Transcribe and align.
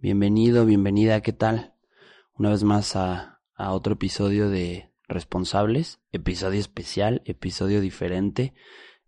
bienvenido, 0.00 0.64
bienvenida, 0.64 1.20
¿qué 1.20 1.32
tal? 1.32 1.74
Una 2.34 2.48
vez 2.50 2.64
más 2.64 2.96
a, 2.96 3.42
otro 3.56 3.94
episodio 3.94 4.48
de 4.48 4.90
Responsables, 5.06 6.00
episodio 6.12 6.58
especial, 6.58 7.20
episodio 7.26 7.82
diferente. 7.82 8.54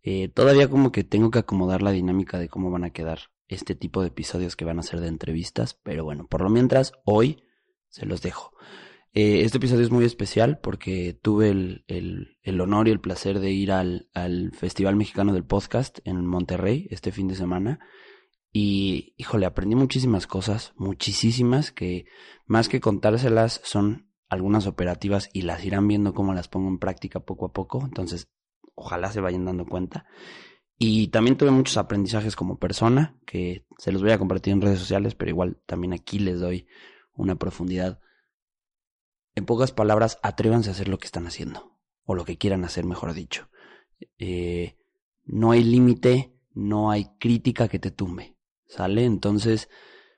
Eh, 0.02 0.29
todavía 0.29 0.68
como 0.68 0.93
que 0.93 1.05
tengo 1.05 1.30
que 1.30 1.39
acomodar 1.39 1.80
la 1.80 1.93
dinámica 1.93 2.39
de 2.39 2.48
cómo 2.48 2.70
van 2.70 2.84
a 2.84 2.91
quedar 2.91 3.30
este 3.48 3.75
tipo 3.75 4.02
de 4.02 4.09
episodios 4.09 4.55
que 4.55 4.66
van 4.66 4.79
a 4.79 4.82
ser 4.82 5.00
de 5.00 5.09
entrevistas, 5.09 5.79
pero 5.82 6.05
bueno, 6.05 6.27
por 6.27 6.43
lo 6.43 6.50
mientras, 6.50 6.93
hoy 7.04 7.43
se 7.88 8.04
los 8.04 8.20
dejo. 8.20 8.52
Eh, 9.14 9.43
este 9.45 9.56
episodio 9.56 9.84
es 9.84 9.90
muy 9.90 10.04
especial 10.04 10.59
porque 10.59 11.18
tuve 11.22 11.50
el 11.50 12.61
honor 12.61 12.88
y 12.88 12.90
el 12.90 13.00
placer 13.00 13.40
de 13.40 13.50
ir 13.50 13.72
al, 13.72 14.11
al, 14.12 14.52
Festival 14.52 14.96
Mexicano 14.96 15.32
del 15.32 15.45
Podcast 15.45 16.00
en 16.04 16.27
Monterrey 16.27 16.86
este 16.90 17.13
fin 17.13 17.29
de 17.29 17.36
semana. 17.36 17.81
Y, 18.52 19.14
híjole, 19.16 19.46
aprendí 19.46 19.74
muchísimas 19.74 20.26
cosas, 20.26 20.72
muchísimas, 20.76 21.72
que 21.72 22.04
más 22.46 22.68
que 22.68 22.80
contárselas 22.80 23.61
son 23.64 24.11
algunas 24.28 24.66
operativas 24.66 25.30
y 25.32 25.42
las 25.42 25.64
irán 25.64 25.88
viendo 25.88 26.14
cómo 26.14 26.34
las 26.34 26.48
pongo 26.48 26.68
en 26.68 26.78
práctica 26.78 27.20
poco 27.20 27.46
a 27.46 27.52
poco. 27.52 27.82
Entonces, 27.84 28.28
ojalá 28.75 29.11
se 29.11 29.20
vayan 29.20 29.46
dando 29.46 29.66
cuenta. 29.66 30.06
Y 30.78 31.08
también 31.08 31.36
tuve 31.36 31.50
muchos 31.50 31.76
aprendizajes 31.76 32.36
como 32.36 32.58
persona, 32.58 33.19
que 33.27 33.66
se 33.78 33.92
los 33.92 34.02
voy 34.02 34.11
a 34.11 34.19
compartir 34.19 34.53
en 34.53 34.61
redes 34.61 34.80
sociales, 34.80 35.14
pero 35.14 35.30
igual 35.30 35.61
también 35.66 35.92
aquí 35.92 36.19
les 36.19 36.41
doy 36.41 36.66
una 37.14 37.36
profundidad 37.36 38.00
en 39.34 39.47
pocas 39.47 39.72
palabras, 39.72 40.19
atrévanse 40.22 40.69
a 40.69 40.72
hacer 40.72 40.89
lo 40.89 40.98
que 40.98 41.06
están 41.06 41.27
haciendo, 41.27 41.78
o 42.05 42.14
lo 42.14 42.25
que 42.25 42.36
quieran 42.36 42.64
hacer, 42.64 42.84
mejor 42.84 43.14
dicho. 43.14 43.48
Eh, 44.19 44.77
no 45.25 45.53
hay 45.53 45.64
límite, 45.64 46.36
no 46.53 46.91
hay 46.91 47.16
crítica 47.19 47.69
que 47.69 47.78
te 47.78 47.91
tumbe, 47.91 48.37
¿sale? 48.75 49.05
Entonces, 49.05 49.69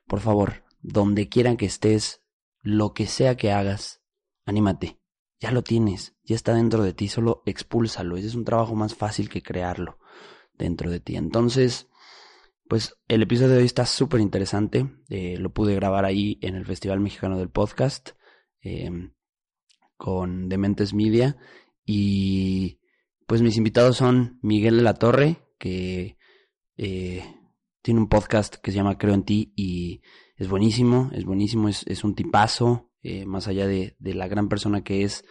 por 0.07 0.19
favor, 0.19 0.63
donde 0.81 1.29
quieran 1.29 1.57
que 1.57 1.65
estés, 1.65 2.21
lo 2.61 2.93
que 2.93 3.07
sea 3.07 3.35
que 3.37 3.51
hagas, 3.51 4.01
anímate. 4.45 4.99
Ya 5.39 5.51
lo 5.51 5.63
tienes, 5.63 6.15
ya 6.23 6.35
está 6.35 6.53
dentro 6.53 6.83
de 6.83 6.93
ti, 6.93 7.07
solo 7.07 7.43
expúlsalo. 7.45 8.17
Ese 8.17 8.27
es 8.27 8.35
un 8.35 8.45
trabajo 8.45 8.73
más 8.75 8.95
fácil 8.95 9.29
que 9.29 9.43
crearlo 9.43 9.99
dentro 10.53 10.89
de 10.89 10.99
ti. 10.99 11.17
Entonces, 11.17 11.89
pues 12.67 12.95
el 13.07 13.21
episodio 13.21 13.49
de 13.49 13.57
hoy 13.59 13.65
está 13.65 13.85
súper 13.85 14.21
interesante. 14.21 14.89
Eh, 15.09 15.37
lo 15.37 15.51
pude 15.53 15.75
grabar 15.75 16.05
ahí 16.05 16.39
en 16.41 16.55
el 16.55 16.65
Festival 16.65 16.99
Mexicano 16.99 17.37
del 17.37 17.49
Podcast. 17.49 18.11
Em, 18.61 19.11
con 19.97 20.49
Dementes 20.49 20.93
Media. 20.93 21.37
Y 21.85 22.79
pues 23.27 23.41
mis 23.41 23.57
invitados 23.57 23.97
son 23.97 24.39
Miguel 24.41 24.77
de 24.77 24.83
la 24.83 24.95
Torre, 24.95 25.37
que 25.59 26.17
eh, 26.77 27.23
tiene 27.85 27.99
un 27.99 28.09
podcast 28.09 28.55
que 28.55 28.71
se 28.71 28.77
llama 28.77 28.97
Creo 28.97 29.13
en 29.13 29.21
ti 29.21 29.53
y 29.55 30.01
es 30.37 30.49
buenísimo, 30.49 31.11
es 31.13 31.23
buenísimo, 31.23 31.69
es, 31.69 31.85
es 31.85 32.03
un 32.03 32.15
tipazo, 32.15 32.89
eh, 33.03 33.27
más 33.27 33.47
allá 33.47 33.67
de, 33.67 33.95
de, 33.99 34.15
la 34.15 34.27
gran 34.27 34.49
persona 34.49 34.83
que 34.83 35.03
es, 35.03 35.23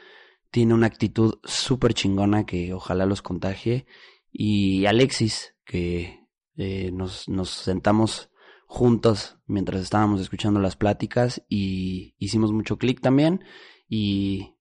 tiene 0.52 0.72
una 0.72 0.86
actitud 0.86 1.34
súper 1.42 1.94
chingona 1.94 2.46
que 2.46 2.72
ojalá 2.72 3.06
los 3.06 3.22
contagie. 3.22 3.86
Y 4.30 4.86
Alexis, 4.86 5.56
que 5.64 6.28
eh, 6.56 6.92
nos, 6.92 7.28
nos 7.28 7.50
sentamos 7.50 8.30
juntos 8.68 9.36
mientras 9.46 9.83
estábamos 9.83 10.20
escuchando 10.20 10.61
las 10.61 10.77
pláticas 10.77 11.42
y 11.48 12.14
hicimos 12.18 12.52
mucho 12.52 12.78
clic 12.78 13.00
también 13.00 13.42
y 13.89 14.55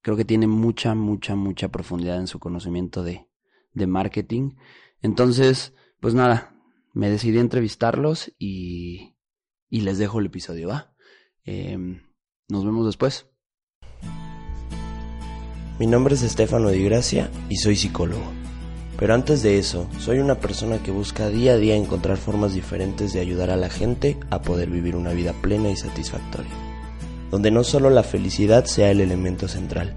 creo 0.00 0.16
que 0.16 0.24
tiene 0.24 0.46
mucha, 0.46 0.94
mucha, 0.94 1.34
mucha 1.34 1.70
profundidad 1.72 2.20
en 2.20 2.28
su 2.28 2.38
conocimiento 2.38 3.02
de, 3.02 3.26
de 3.72 3.86
marketing. 3.88 4.52
Entonces, 5.02 5.74
pues 5.98 6.14
nada, 6.14 6.54
me 6.98 7.08
decidí 7.08 7.38
entrevistarlos 7.38 8.32
y, 8.40 9.14
y 9.70 9.82
les 9.82 9.98
dejo 9.98 10.18
el 10.18 10.26
episodio, 10.26 10.66
¿va? 10.66 10.92
Eh, 11.44 11.78
nos 12.48 12.64
vemos 12.64 12.86
después. 12.86 13.26
Mi 15.78 15.86
nombre 15.86 16.16
es 16.16 16.24
Estefano 16.24 16.70
Di 16.70 16.82
Gracia 16.82 17.30
y 17.48 17.58
soy 17.58 17.76
psicólogo. 17.76 18.24
Pero 18.98 19.14
antes 19.14 19.44
de 19.44 19.60
eso, 19.60 19.88
soy 20.00 20.18
una 20.18 20.40
persona 20.40 20.82
que 20.82 20.90
busca 20.90 21.28
día 21.28 21.52
a 21.52 21.56
día 21.56 21.76
encontrar 21.76 22.16
formas 22.16 22.52
diferentes 22.52 23.12
de 23.12 23.20
ayudar 23.20 23.50
a 23.50 23.56
la 23.56 23.70
gente 23.70 24.18
a 24.30 24.42
poder 24.42 24.68
vivir 24.68 24.96
una 24.96 25.12
vida 25.12 25.32
plena 25.34 25.70
y 25.70 25.76
satisfactoria. 25.76 26.50
Donde 27.30 27.52
no 27.52 27.62
solo 27.62 27.90
la 27.90 28.02
felicidad 28.02 28.64
sea 28.64 28.90
el 28.90 29.00
elemento 29.00 29.46
central, 29.46 29.94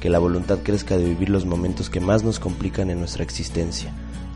que 0.00 0.08
la 0.08 0.18
voluntad 0.18 0.60
crezca 0.62 0.96
de 0.96 1.04
vivir 1.04 1.28
los 1.28 1.44
momentos 1.44 1.90
que 1.90 2.00
más 2.00 2.24
nos 2.24 2.40
complican 2.40 2.88
en 2.88 2.98
nuestra 2.98 3.24
existencia, 3.24 3.92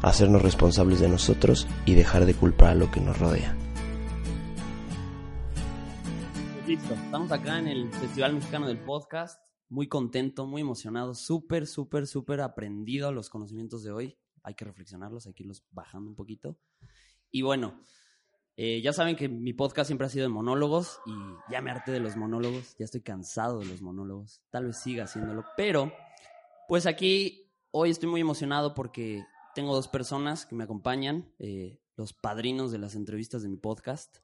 hacernos 0.09 0.43
responsables 0.43 1.01
de 1.01 1.09
nosotros 1.09 1.67
y 1.87 1.95
dejar 1.95 2.27
de 2.27 2.35
culpar 2.35 2.71
a 2.71 2.75
lo 2.75 2.91
que 2.91 3.01
nos 3.01 3.19
rodea. 3.19 3.57
Listo, 6.67 6.95
estamos 6.95 7.31
acá 7.33 7.59
en 7.59 7.69
el 7.69 7.91
Festival 7.93 8.35
Mexicano 8.35 8.67
del 8.67 8.79
Podcast 8.79 9.45
muy 9.69 9.89
contento, 9.89 10.47
muy 10.47 10.63
emocionado, 10.63 11.15
súper, 11.15 11.67
súper, 11.67 12.07
súper 12.07 12.41
aprendido 12.41 13.13
los 13.13 13.29
conocimientos 13.29 13.83
de 13.83 13.93
hoy. 13.93 14.19
Hay 14.43 14.55
que 14.55 14.65
reflexionarlos, 14.65 15.27
hay 15.27 15.35
que 15.35 15.43
irlos 15.43 15.65
bajando 15.71 16.11
un 16.11 16.17
poquito. 16.17 16.57
Y 17.31 17.43
bueno, 17.43 17.81
eh, 18.57 18.81
ya 18.83 18.93
saben 18.93 19.17
que 19.17 19.29
mi 19.29 19.53
podcast 19.53 19.89
siempre 19.89 20.07
ha 20.07 20.11
sido 20.11 20.25
de 20.25 20.29
monólogos 20.29 21.01
y 21.07 21.13
ya 21.53 21.61
me 21.61 21.71
harté 21.71 21.91
de 21.91 22.01
los 22.01 22.17
monólogos, 22.17 22.77
ya 22.79 22.85
estoy 22.85 23.01
cansado 23.03 23.59
de 23.59 23.67
los 23.67 23.83
monólogos, 23.83 24.43
tal 24.51 24.67
vez 24.67 24.79
siga 24.81 25.05
haciéndolo, 25.05 25.45
pero 25.57 25.93
pues 26.69 26.87
aquí 26.87 27.51
hoy 27.73 27.91
estoy 27.91 28.09
muy 28.09 28.21
emocionado 28.21 28.75
porque 28.75 29.25
tengo 29.55 29.75
dos 29.75 29.89
personas 29.89 30.47
que 30.47 30.55
me 30.55 30.65
acompañan, 30.65 31.33
eh, 31.39 31.81
los 31.97 32.13
padrinos 32.13 32.73
de 32.73 32.79
las 32.79 32.95
entrevistas 32.97 33.43
de 33.43 33.49
mi 33.49 33.57
podcast. 33.57 34.19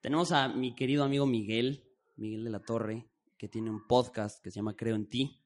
Tenemos 0.00 0.32
a 0.32 0.48
mi 0.48 0.74
querido 0.74 1.04
amigo 1.04 1.24
Miguel, 1.24 1.84
Miguel 2.16 2.44
de 2.44 2.50
la 2.50 2.60
Torre, 2.60 3.08
que 3.38 3.48
tiene 3.48 3.70
un 3.70 3.86
podcast 3.86 4.42
que 4.42 4.50
se 4.50 4.56
llama 4.56 4.76
Creo 4.76 4.96
en 4.96 5.08
ti. 5.08 5.40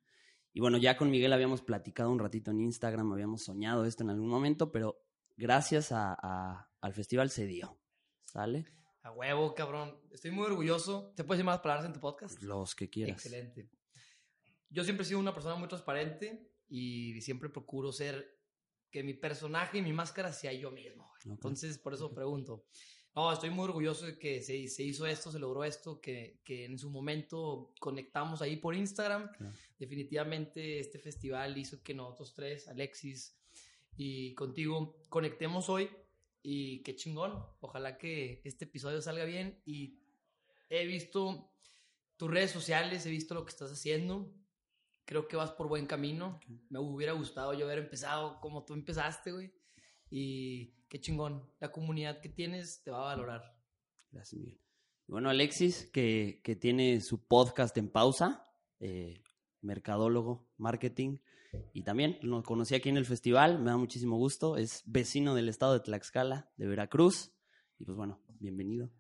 Y 0.52 0.60
bueno, 0.60 0.78
ya 0.78 0.96
con 0.96 1.10
Miguel 1.10 1.32
habíamos 1.32 1.60
platicado 1.60 2.10
un 2.10 2.18
ratito 2.18 2.50
en 2.50 2.60
Instagram, 2.60 3.12
habíamos 3.12 3.44
soñado 3.44 3.84
esto 3.84 4.02
en 4.02 4.10
algún 4.10 4.28
momento, 4.28 4.72
pero 4.72 5.04
gracias 5.36 5.92
a, 5.92 6.16
a, 6.20 6.70
al 6.80 6.94
festival 6.94 7.30
se 7.30 7.46
dio. 7.46 7.78
¿Sale? 8.24 8.66
A 9.02 9.12
huevo, 9.12 9.54
cabrón. 9.54 10.00
Estoy 10.10 10.30
muy 10.30 10.46
orgulloso. 10.46 11.12
¿Te 11.14 11.24
puedes 11.24 11.38
decir 11.38 11.46
más 11.46 11.60
palabras 11.60 11.86
en 11.86 11.92
tu 11.92 12.00
podcast? 12.00 12.42
Los 12.42 12.74
que 12.74 12.88
quieras. 12.88 13.16
Excelente. 13.16 13.68
Yo 14.70 14.82
siempre 14.84 15.04
he 15.04 15.06
sido 15.06 15.20
una 15.20 15.34
persona 15.34 15.56
muy 15.56 15.68
transparente 15.68 16.50
y 16.68 17.20
siempre 17.20 17.48
procuro 17.48 17.92
ser 17.92 18.39
que 18.90 19.02
mi 19.02 19.14
personaje 19.14 19.78
y 19.78 19.82
mi 19.82 19.92
máscara 19.92 20.32
sea 20.32 20.52
yo 20.52 20.70
mismo. 20.70 21.12
Okay. 21.16 21.32
Entonces, 21.32 21.78
por 21.78 21.94
eso 21.94 22.14
pregunto. 22.14 22.64
No, 23.14 23.32
estoy 23.32 23.50
muy 23.50 23.64
orgulloso 23.64 24.06
de 24.06 24.18
que 24.18 24.40
se, 24.40 24.68
se 24.68 24.84
hizo 24.84 25.04
esto, 25.04 25.32
se 25.32 25.40
logró 25.40 25.64
esto, 25.64 26.00
que, 26.00 26.40
que, 26.44 26.64
en 26.64 26.78
su 26.78 26.90
momento 26.90 27.72
conectamos 27.80 28.40
ahí 28.40 28.56
por 28.56 28.74
Instagram. 28.74 29.32
Claro. 29.32 29.52
Definitivamente 29.78 30.78
este 30.78 30.98
festival 30.98 31.58
hizo 31.58 31.82
que 31.82 31.92
nosotros 31.92 32.34
tres, 32.34 32.68
Alexis 32.68 33.36
y 33.96 34.34
contigo, 34.34 34.96
conectemos 35.08 35.68
hoy 35.68 35.90
y 36.42 36.82
qué 36.82 36.94
chingón. 36.94 37.44
Ojalá 37.60 37.98
que 37.98 38.40
este 38.44 38.64
episodio 38.64 39.02
salga 39.02 39.24
bien 39.24 39.60
y 39.66 39.98
he 40.68 40.86
visto 40.86 41.52
tus 42.16 42.30
redes 42.30 42.52
sociales, 42.52 43.04
he 43.06 43.10
visto 43.10 43.34
lo 43.34 43.44
que 43.44 43.50
estás 43.50 43.72
haciendo. 43.72 44.32
Creo 45.10 45.26
que 45.26 45.34
vas 45.34 45.50
por 45.50 45.66
buen 45.66 45.86
camino. 45.86 46.36
Okay. 46.36 46.60
Me 46.70 46.78
hubiera 46.78 47.14
gustado 47.14 47.52
yo 47.52 47.64
haber 47.64 47.80
empezado 47.80 48.38
como 48.38 48.64
tú 48.64 48.74
empezaste, 48.74 49.32
güey. 49.32 49.52
Y 50.08 50.76
qué 50.88 51.00
chingón. 51.00 51.50
La 51.58 51.72
comunidad 51.72 52.20
que 52.20 52.28
tienes 52.28 52.84
te 52.84 52.92
va 52.92 52.98
a 52.98 53.16
valorar. 53.16 53.42
Gracias, 54.12 54.40
Miguel. 54.40 54.60
Bueno, 55.08 55.28
Alexis, 55.28 55.90
que, 55.92 56.40
que 56.44 56.54
tiene 56.54 57.00
su 57.00 57.26
podcast 57.26 57.76
en 57.76 57.90
pausa, 57.90 58.46
eh, 58.78 59.24
mercadólogo, 59.62 60.48
marketing, 60.58 61.18
y 61.72 61.82
también 61.82 62.20
lo 62.22 62.44
conocí 62.44 62.76
aquí 62.76 62.88
en 62.88 62.96
el 62.96 63.04
festival, 63.04 63.58
me 63.58 63.70
da 63.72 63.76
muchísimo 63.76 64.16
gusto, 64.16 64.56
es 64.58 64.84
vecino 64.86 65.34
del 65.34 65.48
estado 65.48 65.72
de 65.72 65.80
Tlaxcala, 65.80 66.52
de 66.56 66.68
Veracruz, 66.68 67.32
y 67.80 67.84
pues 67.84 67.96
bueno, 67.96 68.22
bienvenido. 68.38 68.92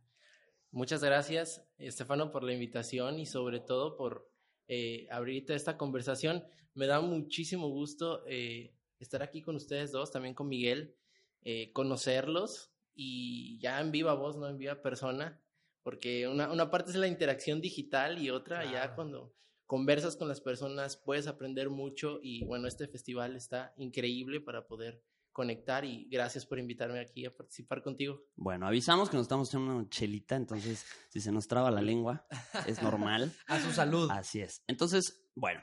Muchas 0.72 1.04
gracias, 1.04 1.64
Estefano, 1.78 2.32
por 2.32 2.42
la 2.42 2.52
invitación 2.52 3.20
y 3.20 3.26
sobre 3.26 3.60
todo 3.60 3.96
por 3.96 4.29
eh, 4.72 5.08
abrir 5.10 5.50
esta 5.50 5.76
conversación. 5.76 6.44
Me 6.74 6.86
da 6.86 7.00
muchísimo 7.00 7.68
gusto 7.68 8.22
eh, 8.28 8.72
estar 9.00 9.20
aquí 9.20 9.42
con 9.42 9.56
ustedes 9.56 9.90
dos, 9.90 10.12
también 10.12 10.32
con 10.32 10.48
Miguel 10.48 10.94
eh, 11.42 11.72
conocerlos 11.72 12.70
y 12.94 13.58
ya 13.58 13.80
en 13.80 13.90
viva 13.90 14.14
voz, 14.14 14.36
no 14.36 14.48
en 14.48 14.58
viva 14.58 14.80
persona, 14.80 15.42
porque 15.82 16.28
una, 16.28 16.52
una 16.52 16.70
parte 16.70 16.92
es 16.92 16.96
la 16.96 17.08
interacción 17.08 17.60
digital 17.60 18.22
y 18.22 18.30
otra 18.30 18.60
claro. 18.60 18.72
ya 18.72 18.94
cuando 18.94 19.34
conversas 19.66 20.14
con 20.14 20.28
las 20.28 20.40
personas 20.40 20.96
puedes 20.96 21.26
aprender 21.26 21.68
mucho 21.68 22.20
y 22.22 22.44
bueno, 22.44 22.68
este 22.68 22.86
festival 22.86 23.34
está 23.34 23.74
increíble 23.76 24.40
para 24.40 24.68
poder 24.68 25.02
conectar 25.40 25.86
y 25.86 26.06
gracias 26.10 26.44
por 26.44 26.58
invitarme 26.58 27.00
aquí 27.00 27.24
a 27.24 27.34
participar 27.34 27.82
contigo. 27.82 28.20
Bueno, 28.36 28.66
avisamos 28.66 29.08
que 29.08 29.16
nos 29.16 29.24
estamos 29.24 29.48
echando 29.48 29.74
una 29.74 29.88
chelita, 29.88 30.36
entonces 30.36 30.84
si 31.08 31.18
se 31.18 31.32
nos 31.32 31.48
traba 31.48 31.70
la 31.70 31.80
lengua 31.80 32.26
es 32.66 32.82
normal. 32.82 33.32
a 33.46 33.58
su 33.58 33.72
salud. 33.72 34.10
Así 34.10 34.42
es. 34.42 34.62
Entonces, 34.66 35.24
bueno, 35.34 35.62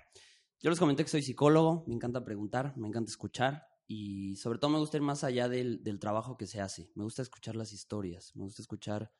yo 0.59 0.71
les 0.71 0.79
comenté 0.79 1.03
que 1.03 1.11
soy 1.11 1.21
psicólogo, 1.21 1.83
me 1.85 1.93
encanta 1.93 2.25
preguntar, 2.25 2.75
me 2.75 2.87
encanta 2.87 3.11
escuchar 3.11 3.67
y 3.85 4.35
sobre 4.37 4.57
todo 4.57 4.71
me 4.71 4.79
gusta 4.79 4.97
ir 4.97 5.03
más 5.03 5.23
allá 5.23 5.47
del, 5.47 5.83
del, 5.83 5.99
trabajo 5.99 6.37
que 6.37 6.47
se 6.47 6.59
hace. 6.59 6.89
Me 6.95 7.03
gusta 7.03 7.21
escuchar 7.21 7.55
las 7.55 7.71
historias, 7.71 8.35
me 8.35 8.45
gusta 8.45 8.63
escuchar 8.63 9.11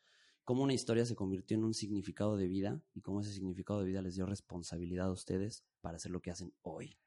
cómo 0.44 0.64
una 0.64 0.74
historia 0.74 1.06
se 1.06 1.16
convirtió 1.16 1.56
en 1.56 1.66
un 1.66 1.76
significado 1.76 2.36
de 2.36 2.48
vida 2.48 2.82
y 2.96 3.02
cómo 3.02 3.22
ese 3.22 3.32
significado 3.32 3.82
de 3.82 3.86
vida 3.86 4.02
les 4.02 4.16
dio 4.16 4.26
responsabilidad 4.26 5.06
a 5.06 5.12
ustedes 5.12 5.68
para 5.82 5.98
hacer 5.98 6.10
lo 6.10 6.20
que 6.20 6.32
hacen 6.32 6.52
hoy. 6.64 6.98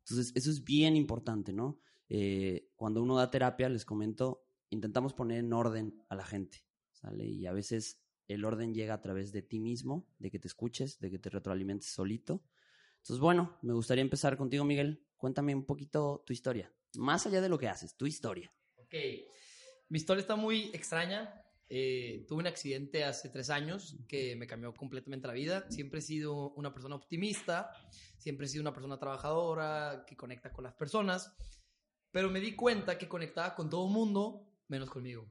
Entonces, 0.00 0.32
eso 0.34 0.50
es 0.50 0.64
bien 0.64 0.96
importante, 0.96 1.52
¿no? 1.52 1.78
Eh, 2.08 2.70
cuando 2.76 3.02
uno 3.02 3.16
da 3.16 3.30
terapia, 3.30 3.68
les 3.68 3.84
comento, 3.84 4.46
intentamos 4.70 5.12
poner 5.12 5.38
en 5.38 5.52
orden 5.52 6.02
a 6.08 6.14
la 6.14 6.24
gente, 6.24 6.64
¿sale? 6.92 7.26
Y 7.26 7.46
a 7.46 7.52
veces 7.52 8.02
el 8.28 8.44
orden 8.44 8.74
llega 8.74 8.94
a 8.94 9.00
través 9.00 9.32
de 9.32 9.42
ti 9.42 9.60
mismo, 9.60 10.06
de 10.18 10.30
que 10.30 10.38
te 10.38 10.48
escuches, 10.48 10.98
de 11.00 11.10
que 11.10 11.18
te 11.18 11.30
retroalimentes 11.30 11.90
solito. 11.90 12.44
Entonces, 12.98 13.20
bueno, 13.20 13.58
me 13.62 13.72
gustaría 13.72 14.02
empezar 14.02 14.36
contigo, 14.36 14.64
Miguel. 14.64 15.06
Cuéntame 15.16 15.54
un 15.54 15.64
poquito 15.64 16.22
tu 16.26 16.32
historia, 16.32 16.72
más 16.96 17.26
allá 17.26 17.40
de 17.40 17.48
lo 17.48 17.58
que 17.58 17.68
haces, 17.68 17.96
tu 17.96 18.06
historia. 18.06 18.52
Ok, 18.76 18.94
mi 19.88 19.98
historia 19.98 20.20
está 20.20 20.36
muy 20.36 20.70
extraña. 20.72 21.42
Eh, 21.70 22.24
tuve 22.26 22.40
un 22.40 22.46
accidente 22.46 23.04
hace 23.04 23.28
tres 23.28 23.50
años 23.50 23.96
que 24.08 24.36
me 24.36 24.46
cambió 24.46 24.72
completamente 24.72 25.26
la 25.26 25.34
vida. 25.34 25.66
Siempre 25.70 25.98
he 25.98 26.02
sido 26.02 26.50
una 26.50 26.72
persona 26.72 26.94
optimista, 26.94 27.70
siempre 28.16 28.46
he 28.46 28.48
sido 28.48 28.62
una 28.62 28.72
persona 28.72 28.98
trabajadora, 28.98 30.04
que 30.06 30.16
conecta 30.16 30.50
con 30.52 30.64
las 30.64 30.74
personas, 30.74 31.34
pero 32.18 32.30
me 32.30 32.40
di 32.40 32.56
cuenta 32.56 32.98
que 32.98 33.06
conectaba 33.06 33.54
con 33.54 33.70
todo 33.70 33.86
mundo 33.86 34.50
menos 34.66 34.90
conmigo. 34.90 35.30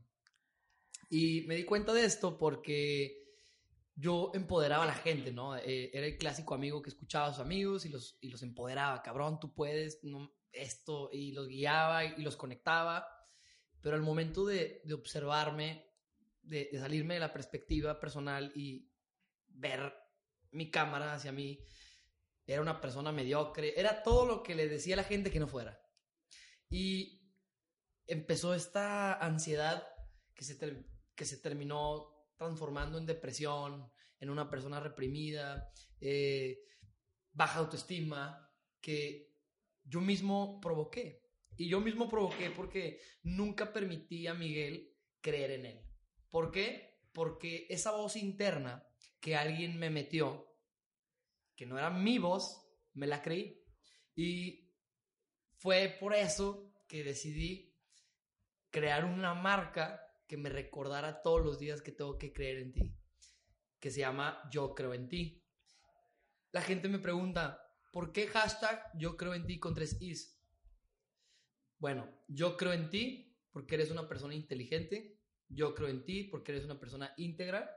Y 1.09 1.41
me 1.41 1.57
di 1.57 1.65
cuenta 1.65 1.91
de 1.91 2.05
esto 2.05 2.37
porque 2.37 3.25
yo 3.93 4.31
empoderaba 4.33 4.85
a 4.85 4.87
la 4.87 4.93
gente, 4.93 5.33
¿no? 5.33 5.57
Eh, 5.57 5.91
era 5.93 6.05
el 6.05 6.17
clásico 6.17 6.55
amigo 6.55 6.81
que 6.81 6.89
escuchaba 6.89 7.27
a 7.27 7.33
sus 7.33 7.41
amigos 7.41 7.85
y 7.85 7.89
los, 7.89 8.17
y 8.21 8.29
los 8.29 8.41
empoderaba, 8.41 9.03
cabrón, 9.03 9.37
tú 9.37 9.53
puedes, 9.53 10.01
no, 10.05 10.33
esto, 10.53 11.09
y 11.11 11.33
los 11.33 11.49
guiaba 11.49 12.05
y, 12.05 12.21
los 12.21 12.37
conectaba. 12.37 13.05
Pero 13.81 13.97
al 13.97 14.01
momento 14.01 14.45
de, 14.45 14.81
observarme, 14.93 15.91
de, 16.41 16.69
salirme 16.79 17.15
de 17.15 17.19
la 17.19 17.33
perspectiva 17.33 17.99
personal 17.99 18.53
y 18.55 18.89
ver 19.49 19.93
mi 20.51 20.71
cámara 20.71 21.15
hacia 21.15 21.33
mí, 21.33 21.59
era 22.45 22.61
una 22.61 22.79
persona 22.79 23.11
mediocre, 23.11 23.77
era 23.77 24.03
todo 24.03 24.25
lo 24.25 24.41
que 24.41 24.55
le 24.55 24.69
decía 24.69 24.95
la 24.95 25.03
gente 25.03 25.29
que 25.29 25.41
no 25.41 25.49
fuera. 25.49 25.83
Y 26.69 27.21
empezó 28.05 28.53
esta 28.53 29.13
ansiedad 29.13 29.87
que 30.33 30.43
se, 30.43 30.57
que 31.15 31.25
se 31.25 31.37
terminó 31.37 32.13
transformando 32.37 32.97
en 32.97 33.05
depresión, 33.05 33.91
en 34.19 34.29
una 34.29 34.49
persona 34.49 34.79
reprimida, 34.79 35.71
eh, 35.99 36.59
baja 37.31 37.59
autoestima, 37.59 38.49
que 38.81 39.33
yo 39.83 40.01
mismo 40.01 40.59
provoqué. 40.59 41.23
Y 41.55 41.69
yo 41.69 41.81
mismo 41.81 42.07
provoqué 42.07 42.51
porque 42.51 42.99
nunca 43.23 43.73
permití 43.73 44.27
a 44.27 44.33
Miguel 44.33 44.93
creer 45.21 45.51
en 45.51 45.65
él. 45.65 45.81
¿Por 46.29 46.51
qué? 46.51 46.99
Porque 47.13 47.65
esa 47.69 47.91
voz 47.91 48.15
interna 48.15 48.87
que 49.19 49.35
alguien 49.35 49.79
me 49.79 49.89
metió, 49.89 50.47
que 51.55 51.65
no 51.65 51.77
era 51.77 51.89
mi 51.89 52.19
voz, 52.19 52.63
me 52.93 53.07
la 53.07 53.23
creí. 53.23 53.63
Y 54.15 54.66
fue 55.57 55.97
por 55.99 56.13
eso 56.13 56.71
que 56.87 57.03
decidí 57.03 57.75
crear 58.69 59.05
una 59.05 59.33
marca 59.33 60.03
que 60.27 60.37
me 60.37 60.49
recordara 60.49 61.21
todos 61.21 61.43
los 61.43 61.59
días 61.59 61.81
que 61.81 61.91
tengo 61.91 62.17
que 62.17 62.33
creer 62.33 62.59
en 62.59 62.73
ti, 62.73 62.95
que 63.79 63.89
se 63.89 64.01
llama 64.01 64.41
Yo 64.51 64.75
creo 64.75 64.93
en 64.93 65.07
ti. 65.07 65.43
La 66.51 66.61
gente 66.61 66.89
me 66.89 66.99
pregunta, 66.99 67.61
¿por 67.91 68.11
qué 68.11 68.27
hashtag 68.27 68.83
Yo 68.97 69.17
creo 69.17 69.33
en 69.33 69.45
ti 69.45 69.59
con 69.59 69.73
tres 69.73 69.97
is? 70.01 70.39
Bueno, 71.79 72.07
yo 72.27 72.57
creo 72.57 72.73
en 72.73 72.89
ti 72.89 73.35
porque 73.51 73.75
eres 73.75 73.91
una 73.91 74.07
persona 74.07 74.35
inteligente, 74.35 75.19
yo 75.47 75.73
creo 75.73 75.89
en 75.89 76.03
ti 76.03 76.25
porque 76.25 76.51
eres 76.51 76.65
una 76.65 76.79
persona 76.79 77.13
íntegra 77.17 77.71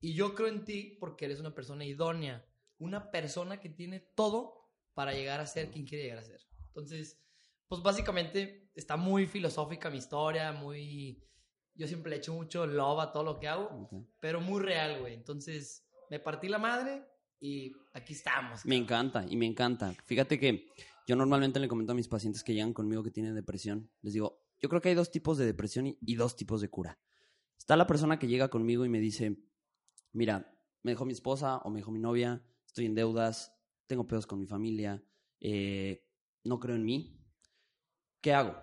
y 0.00 0.14
yo 0.14 0.34
creo 0.34 0.48
en 0.48 0.64
ti 0.64 0.96
porque 1.00 1.26
eres 1.26 1.40
una 1.40 1.54
persona 1.54 1.84
idónea, 1.84 2.46
una 2.78 3.10
persona 3.10 3.60
que 3.60 3.70
tiene 3.70 4.00
todo 4.00 4.70
para 4.92 5.12
llegar 5.12 5.40
a 5.40 5.46
ser 5.46 5.70
quien 5.70 5.86
quiere 5.86 6.04
llegar 6.04 6.18
a 6.18 6.22
ser. 6.22 6.40
Entonces, 6.74 7.20
pues 7.68 7.82
básicamente 7.82 8.70
está 8.74 8.96
muy 8.96 9.26
filosófica 9.26 9.90
mi 9.90 9.98
historia, 9.98 10.52
muy 10.52 11.22
yo 11.74 11.86
siempre 11.86 12.10
le 12.10 12.16
echo 12.16 12.32
mucho 12.32 12.66
love 12.66 13.00
a 13.00 13.12
todo 13.12 13.24
lo 13.24 13.38
que 13.38 13.48
hago, 13.48 13.88
pero 14.20 14.40
muy 14.40 14.60
real, 14.60 15.00
güey. 15.00 15.14
Entonces, 15.14 15.86
me 16.10 16.20
partí 16.20 16.48
la 16.48 16.58
madre 16.58 17.04
y 17.40 17.72
aquí 17.92 18.12
estamos. 18.12 18.64
Me 18.64 18.76
encanta, 18.76 19.24
y 19.28 19.36
me 19.36 19.46
encanta. 19.46 19.94
Fíjate 20.04 20.38
que 20.38 20.68
yo 21.06 21.16
normalmente 21.16 21.60
le 21.60 21.68
comento 21.68 21.92
a 21.92 21.96
mis 21.96 22.08
pacientes 22.08 22.42
que 22.42 22.54
llegan 22.54 22.72
conmigo 22.72 23.02
que 23.02 23.10
tienen 23.10 23.34
depresión, 23.34 23.90
les 24.02 24.14
digo, 24.14 24.40
yo 24.60 24.68
creo 24.68 24.80
que 24.80 24.88
hay 24.90 24.94
dos 24.94 25.10
tipos 25.10 25.36
de 25.36 25.44
depresión 25.44 25.86
y, 26.00 26.14
dos 26.14 26.36
tipos 26.36 26.60
de 26.60 26.70
cura. 26.70 26.98
Está 27.58 27.76
la 27.76 27.86
persona 27.86 28.18
que 28.18 28.28
llega 28.28 28.48
conmigo 28.48 28.84
y 28.84 28.88
me 28.88 29.00
dice, 29.00 29.36
mira, 30.12 30.58
me 30.82 30.92
dejó 30.92 31.04
mi 31.04 31.12
esposa 31.12 31.58
o 31.58 31.70
me 31.70 31.80
dejó 31.80 31.90
mi 31.90 31.98
novia, 31.98 32.42
estoy 32.66 32.86
en 32.86 32.94
deudas, 32.94 33.54
tengo 33.86 34.06
pedos 34.06 34.26
con 34.26 34.38
mi 34.38 34.46
familia, 34.46 35.04
eh, 35.40 36.06
no 36.44 36.60
creo 36.60 36.76
en 36.76 36.84
mí. 36.84 37.20
¿Qué 38.20 38.32
hago? 38.32 38.54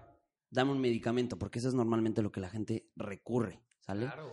dame 0.52 0.72
un 0.72 0.82
medicamento, 0.82 1.40
porque 1.40 1.60
eso 1.60 1.70
es 1.70 1.74
normalmente 1.74 2.22
lo 2.22 2.32
que 2.32 2.42
la 2.42 2.50
gente 2.50 2.92
recurre, 2.96 3.64
¿sale? 3.80 4.06
Claro, 4.06 4.32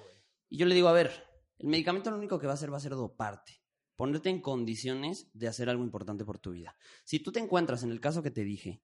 Y 0.48 0.58
yo 0.58 0.66
le 0.66 0.74
digo, 0.74 0.88
a 0.88 0.92
ver, 0.92 1.12
el 1.58 1.68
medicamento 1.68 2.10
lo 2.10 2.18
único 2.18 2.38
que 2.38 2.46
va 2.46 2.52
a 2.52 2.54
hacer 2.54 2.72
va 2.72 2.76
a 2.76 2.80
ser 2.80 2.92
doparte, 2.92 3.62
ponerte 3.96 4.28
en 4.28 4.42
condiciones 4.42 5.30
de 5.32 5.48
hacer 5.48 5.70
algo 5.70 5.84
importante 5.84 6.24
por 6.24 6.38
tu 6.38 6.50
vida. 6.50 6.76
Si 7.04 7.20
tú 7.20 7.32
te 7.32 7.40
encuentras 7.40 7.84
en 7.84 7.92
el 7.92 8.00
caso 8.00 8.22
que 8.22 8.32
te 8.32 8.44
dije, 8.44 8.82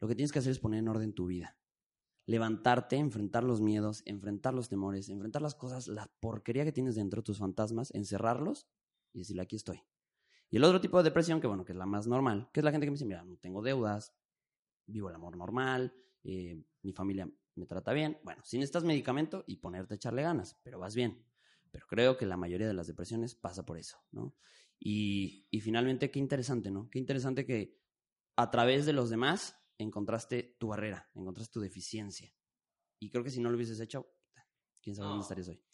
lo 0.00 0.08
que 0.08 0.16
tienes 0.16 0.32
que 0.32 0.40
hacer 0.40 0.50
es 0.50 0.58
poner 0.58 0.80
en 0.80 0.88
orden 0.88 1.14
tu 1.14 1.26
vida. 1.26 1.58
Levantarte, 2.24 2.96
enfrentar 2.96 3.44
los 3.44 3.60
miedos, 3.60 4.02
enfrentar 4.06 4.54
los 4.54 4.68
temores, 4.68 5.08
enfrentar 5.08 5.42
las 5.42 5.54
cosas, 5.54 5.88
la 5.88 6.10
porquería 6.20 6.64
que 6.64 6.72
tienes 6.72 6.94
dentro, 6.94 7.22
tus 7.22 7.38
fantasmas, 7.38 7.92
encerrarlos 7.94 8.68
y 9.12 9.18
decirle, 9.18 9.42
aquí 9.42 9.56
estoy. 9.56 9.82
Y 10.52 10.58
el 10.58 10.64
otro 10.64 10.82
tipo 10.82 10.98
de 10.98 11.04
depresión, 11.04 11.40
que 11.40 11.46
bueno, 11.46 11.64
que 11.64 11.72
es 11.72 11.78
la 11.78 11.86
más 11.86 12.06
normal, 12.06 12.50
que 12.52 12.60
es 12.60 12.64
la 12.64 12.70
gente 12.70 12.84
que 12.86 12.90
me 12.90 12.96
dice, 12.96 13.06
mira, 13.06 13.24
no 13.24 13.38
tengo 13.38 13.62
deudas, 13.62 14.14
vivo 14.86 15.08
el 15.08 15.14
amor 15.14 15.34
normal, 15.34 15.94
eh, 16.24 16.62
mi 16.82 16.92
familia 16.92 17.26
me 17.54 17.64
trata 17.64 17.94
bien. 17.94 18.20
Bueno, 18.22 18.42
sin 18.44 18.60
necesitas 18.60 18.84
medicamento 18.84 19.44
y 19.46 19.56
ponerte 19.56 19.94
a 19.94 19.96
echarle 19.96 20.20
ganas, 20.20 20.60
pero 20.62 20.78
vas 20.78 20.94
bien. 20.94 21.24
Pero 21.70 21.86
creo 21.86 22.18
que 22.18 22.26
la 22.26 22.36
mayoría 22.36 22.68
de 22.68 22.74
las 22.74 22.86
depresiones 22.86 23.34
pasa 23.34 23.64
por 23.64 23.78
eso, 23.78 23.96
¿no? 24.10 24.36
Y, 24.78 25.46
y 25.50 25.60
finalmente, 25.62 26.10
qué 26.10 26.18
interesante, 26.18 26.70
¿no? 26.70 26.90
Qué 26.90 26.98
interesante 26.98 27.46
que 27.46 27.80
a 28.36 28.50
través 28.50 28.84
de 28.84 28.92
los 28.92 29.08
demás 29.08 29.56
encontraste 29.78 30.56
tu 30.58 30.68
barrera, 30.68 31.08
encontraste 31.14 31.50
tu 31.50 31.60
deficiencia. 31.60 32.30
Y 32.98 33.08
creo 33.08 33.24
que 33.24 33.30
si 33.30 33.40
no 33.40 33.48
lo 33.48 33.56
hubieses 33.56 33.80
hecho, 33.80 34.06
quién 34.82 34.96
sabe 34.96 35.08
dónde 35.08 35.22
estarías 35.22 35.48
hoy. 35.48 35.64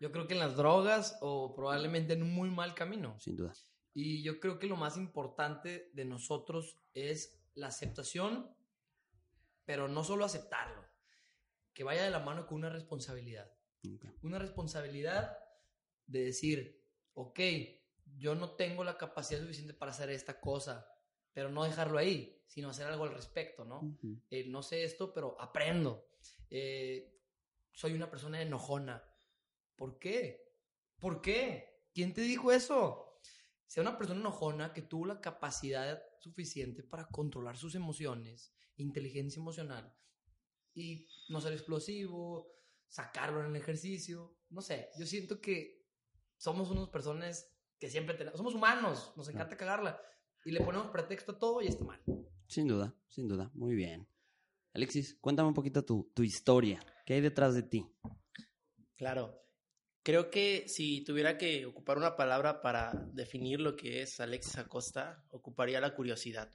Yo 0.00 0.10
creo 0.10 0.26
que 0.26 0.32
en 0.32 0.40
las 0.40 0.56
drogas 0.56 1.18
o 1.20 1.54
probablemente 1.54 2.14
en 2.14 2.22
un 2.22 2.32
muy 2.32 2.50
mal 2.50 2.74
camino. 2.74 3.20
Sin 3.20 3.36
duda. 3.36 3.52
Y 3.94 4.22
yo 4.22 4.40
creo 4.40 4.58
que 4.58 4.66
lo 4.66 4.76
más 4.76 4.96
importante 4.96 5.90
de 5.94 6.04
nosotros 6.04 6.78
es 6.92 7.40
la 7.54 7.68
aceptación 7.68 8.54
pero 9.64 9.88
no 9.88 10.04
solo 10.04 10.24
aceptarlo, 10.24 10.84
que 11.72 11.84
vaya 11.84 12.04
de 12.04 12.10
la 12.10 12.20
mano 12.20 12.46
con 12.46 12.58
una 12.58 12.70
responsabilidad. 12.70 13.50
Una 14.22 14.38
responsabilidad 14.38 15.38
de 16.06 16.24
decir, 16.24 16.82
ok, 17.14 17.40
yo 18.16 18.34
no 18.34 18.52
tengo 18.52 18.84
la 18.84 18.96
capacidad 18.96 19.40
suficiente 19.40 19.74
para 19.74 19.92
hacer 19.92 20.10
esta 20.10 20.40
cosa, 20.40 20.88
pero 21.32 21.50
no 21.50 21.64
dejarlo 21.64 21.98
ahí, 21.98 22.42
sino 22.46 22.70
hacer 22.70 22.86
algo 22.86 23.04
al 23.04 23.14
respecto, 23.14 23.64
¿no? 23.64 23.98
Eh, 24.30 24.46
no 24.48 24.62
sé 24.62 24.84
esto, 24.84 25.12
pero 25.12 25.36
aprendo. 25.40 26.06
Eh, 26.48 27.20
soy 27.72 27.92
una 27.92 28.10
persona 28.10 28.40
enojona. 28.40 29.02
¿Por 29.76 29.98
qué? 29.98 30.50
¿Por 30.98 31.20
qué? 31.20 31.88
¿Quién 31.92 32.14
te 32.14 32.22
dijo 32.22 32.52
eso? 32.52 33.03
Sea 33.74 33.82
una 33.82 33.98
persona 33.98 34.20
enojona 34.20 34.72
que 34.72 34.82
tuvo 34.82 35.04
la 35.04 35.20
capacidad 35.20 36.00
suficiente 36.20 36.84
para 36.84 37.08
controlar 37.08 37.56
sus 37.56 37.74
emociones 37.74 38.54
inteligencia 38.76 39.40
emocional 39.40 39.92
y 40.74 41.08
no 41.28 41.40
ser 41.40 41.54
explosivo, 41.54 42.54
sacarlo 42.86 43.40
en 43.40 43.46
el 43.46 43.56
ejercicio, 43.56 44.38
no 44.50 44.60
sé, 44.60 44.90
yo 44.96 45.06
siento 45.06 45.40
que 45.40 45.88
somos 46.36 46.70
unas 46.70 46.88
personas 46.90 47.52
que 47.76 47.90
siempre 47.90 48.14
tenemos, 48.14 48.38
somos 48.38 48.54
humanos, 48.54 49.12
nos 49.16 49.28
encanta 49.28 49.56
cagarla 49.56 50.00
y 50.44 50.52
le 50.52 50.60
ponemos 50.60 50.92
pretexto 50.92 51.32
a 51.32 51.38
todo 51.40 51.60
y 51.60 51.66
está 51.66 51.82
mal. 51.82 52.00
Sin 52.46 52.68
duda, 52.68 52.94
sin 53.08 53.26
duda, 53.26 53.50
muy 53.54 53.74
bien. 53.74 54.08
Alexis, 54.72 55.18
cuéntame 55.20 55.48
un 55.48 55.54
poquito 55.54 55.84
tu, 55.84 56.12
tu 56.14 56.22
historia, 56.22 56.78
¿qué 57.04 57.14
hay 57.14 57.22
detrás 57.22 57.54
de 57.54 57.64
ti? 57.64 57.92
Claro, 58.94 59.43
creo 60.04 60.30
que 60.30 60.68
si 60.68 61.02
tuviera 61.02 61.36
que 61.38 61.66
ocupar 61.66 61.96
una 61.96 62.14
palabra 62.14 62.62
para 62.62 62.92
definir 63.12 63.60
lo 63.60 63.74
que 63.74 64.02
es 64.02 64.20
Alexis 64.20 64.58
Acosta, 64.58 65.24
ocuparía 65.30 65.80
la 65.80 65.94
curiosidad. 65.94 66.52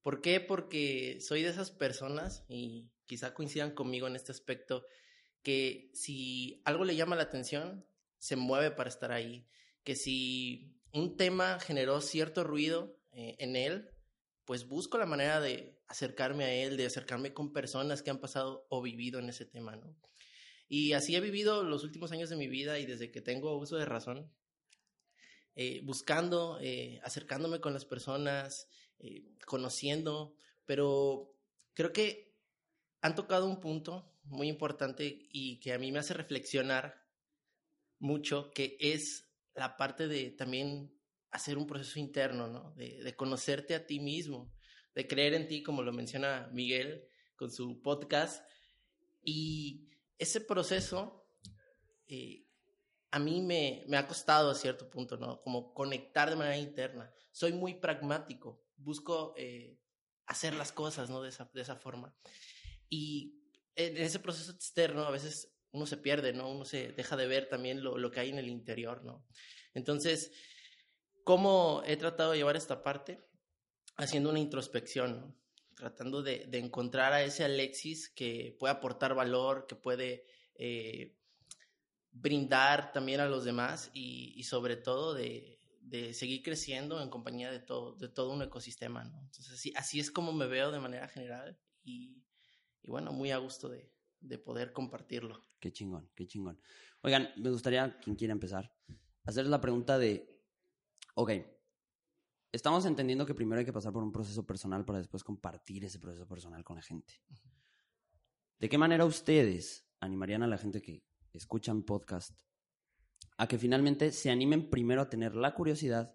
¿Por 0.00 0.22
qué? 0.22 0.40
Porque 0.40 1.18
soy 1.20 1.42
de 1.42 1.50
esas 1.50 1.72
personas, 1.72 2.44
y 2.48 2.88
quizá 3.04 3.34
coincidan 3.34 3.72
conmigo 3.72 4.06
en 4.06 4.14
este 4.14 4.30
aspecto, 4.30 4.86
que 5.42 5.90
si 5.92 6.62
algo 6.64 6.84
le 6.84 6.94
llama 6.94 7.16
la 7.16 7.24
atención, 7.24 7.84
se 8.18 8.36
mueve 8.36 8.70
para 8.70 8.88
estar 8.88 9.10
ahí. 9.10 9.48
Que 9.82 9.96
si 9.96 10.80
un 10.92 11.16
tema 11.16 11.58
generó 11.58 12.00
cierto 12.00 12.44
ruido 12.44 12.96
eh, 13.12 13.34
en 13.40 13.56
él, 13.56 13.90
pues 14.44 14.68
busco 14.68 14.98
la 14.98 15.06
manera 15.06 15.40
de 15.40 15.80
acercarme 15.88 16.44
a 16.44 16.54
él, 16.54 16.76
de 16.76 16.86
acercarme 16.86 17.34
con 17.34 17.52
personas 17.52 18.02
que 18.02 18.10
han 18.10 18.20
pasado 18.20 18.66
o 18.70 18.80
vivido 18.82 19.18
en 19.18 19.28
ese 19.28 19.44
tema, 19.44 19.74
¿no? 19.74 19.96
Y 20.68 20.92
así 20.92 21.14
he 21.14 21.20
vivido 21.20 21.62
los 21.62 21.84
últimos 21.84 22.12
años 22.12 22.28
de 22.28 22.36
mi 22.36 22.48
vida 22.48 22.78
y 22.78 22.86
desde 22.86 23.10
que 23.10 23.20
tengo 23.20 23.56
uso 23.56 23.76
de 23.76 23.84
razón, 23.84 24.32
eh, 25.54 25.80
buscando, 25.84 26.58
eh, 26.60 27.00
acercándome 27.02 27.60
con 27.60 27.72
las 27.72 27.84
personas, 27.84 28.68
eh, 28.98 29.24
conociendo, 29.46 30.34
pero 30.66 31.32
creo 31.72 31.92
que 31.92 32.34
han 33.00 33.14
tocado 33.14 33.46
un 33.46 33.60
punto 33.60 34.12
muy 34.24 34.48
importante 34.48 35.28
y 35.30 35.60
que 35.60 35.72
a 35.72 35.78
mí 35.78 35.92
me 35.92 36.00
hace 36.00 36.14
reflexionar 36.14 37.06
mucho, 37.98 38.50
que 38.50 38.76
es 38.80 39.30
la 39.54 39.76
parte 39.76 40.08
de 40.08 40.30
también 40.30 40.92
hacer 41.30 41.58
un 41.58 41.66
proceso 41.66 41.98
interno, 41.98 42.48
¿no? 42.48 42.74
De, 42.74 43.02
de, 43.02 43.14
conocerte 43.14 43.74
a 43.74 43.86
ti 43.86 44.00
mismo, 44.00 44.52
de 44.94 45.06
creer 45.06 45.34
en 45.34 45.46
ti, 45.46 45.62
como 45.62 45.82
lo 45.82 45.92
menciona 45.92 46.50
Miguel 46.52 47.08
con 47.36 47.50
su 47.50 47.80
podcast. 47.80 48.44
Y 49.22 49.88
ese 50.18 50.40
proceso 50.40 51.28
eh, 52.06 52.46
a 53.10 53.18
mí 53.18 53.40
me, 53.40 53.84
me, 53.88 53.96
ha 53.96 54.06
costado 54.06 54.50
a 54.50 54.54
cierto 54.54 54.90
punto, 54.90 55.16
¿no? 55.16 55.40
Como 55.42 55.72
conectar 55.72 56.28
de 56.28 56.36
manera 56.36 56.58
interna. 56.58 57.12
Soy 57.32 57.52
muy 57.52 57.74
pragmático, 57.74 58.64
busco 58.76 59.34
eh, 59.36 59.78
hacer 60.26 60.54
las 60.54 60.72
cosas, 60.72 61.08
¿no? 61.08 61.22
De 61.22 61.30
esa, 61.30 61.50
de 61.52 61.62
esa 61.62 61.76
forma. 61.76 62.14
Y 62.88 63.40
en 63.74 63.96
ese 63.96 64.18
proceso 64.18 64.52
externo 64.52 65.04
a 65.04 65.10
veces 65.10 65.54
uno 65.70 65.86
se 65.86 65.96
pierde, 65.96 66.32
¿no? 66.32 66.50
Uno 66.50 66.64
se 66.64 66.92
deja 66.92 67.16
de 67.16 67.26
ver 67.26 67.48
también 67.48 67.82
lo, 67.82 67.98
lo 67.98 68.10
que 68.10 68.20
hay 68.20 68.30
en 68.30 68.38
el 68.38 68.48
interior, 68.48 69.04
¿no? 69.04 69.26
Entonces, 69.74 70.32
¿cómo 71.24 71.82
he 71.86 71.96
tratado 71.96 72.32
de 72.32 72.38
llevar 72.38 72.56
esta 72.56 72.82
parte? 72.82 73.24
Haciendo 73.96 74.30
una 74.30 74.40
introspección, 74.40 75.20
¿no? 75.20 75.45
Tratando 75.76 76.22
de, 76.22 76.46
de, 76.46 76.58
encontrar 76.58 77.12
a 77.12 77.22
ese 77.22 77.44
Alexis 77.44 78.08
que 78.08 78.56
puede 78.58 78.72
aportar 78.72 79.14
valor, 79.14 79.66
que 79.68 79.76
puede 79.76 80.24
eh, 80.54 81.16
brindar 82.10 82.92
también 82.92 83.20
a 83.20 83.26
los 83.26 83.44
demás 83.44 83.90
y, 83.92 84.42
sobre 84.44 84.76
todo 84.76 85.14
de, 85.14 85.60
de, 85.82 86.14
seguir 86.14 86.42
creciendo 86.42 87.00
en 87.02 87.10
compañía 87.10 87.52
de 87.52 87.60
todo, 87.60 87.94
de 87.94 88.08
todo 88.08 88.32
un 88.32 88.42
ecosistema. 88.42 89.04
¿no? 89.04 89.20
Entonces, 89.20 89.52
así, 89.52 89.72
así 89.76 90.00
es 90.00 90.10
como 90.10 90.32
me 90.32 90.46
veo 90.46 90.72
de 90.72 90.80
manera 90.80 91.08
general 91.08 91.58
y, 91.84 92.24
y 92.82 92.90
bueno, 92.90 93.12
muy 93.12 93.30
a 93.30 93.36
gusto 93.36 93.68
de, 93.68 93.92
de 94.20 94.38
poder 94.38 94.72
compartirlo. 94.72 95.44
Qué 95.60 95.72
chingón, 95.72 96.10
qué 96.14 96.26
chingón. 96.26 96.58
Oigan, 97.02 97.30
me 97.36 97.50
gustaría, 97.50 97.98
quien 98.00 98.16
quiera 98.16 98.32
empezar, 98.32 98.72
hacer 99.24 99.46
la 99.46 99.60
pregunta 99.60 99.98
de, 99.98 100.42
ok, 101.14 101.32
estamos 102.52 102.86
entendiendo 102.86 103.26
que 103.26 103.34
primero 103.34 103.58
hay 103.58 103.64
que 103.64 103.72
pasar 103.72 103.92
por 103.92 104.02
un 104.02 104.12
proceso 104.12 104.46
personal 104.46 104.84
para 104.84 104.98
después 104.98 105.24
compartir 105.24 105.84
ese 105.84 105.98
proceso 105.98 106.26
personal 106.26 106.64
con 106.64 106.76
la 106.76 106.82
gente. 106.82 107.20
¿De 108.58 108.68
qué 108.68 108.78
manera 108.78 109.04
ustedes 109.04 109.86
animarían 110.00 110.42
a 110.42 110.46
la 110.46 110.58
gente 110.58 110.80
que 110.80 111.04
escuchan 111.32 111.82
podcast 111.82 112.38
a 113.36 113.46
que 113.46 113.58
finalmente 113.58 114.12
se 114.12 114.30
animen 114.30 114.70
primero 114.70 115.02
a 115.02 115.10
tener 115.10 115.34
la 115.34 115.54
curiosidad 115.54 116.14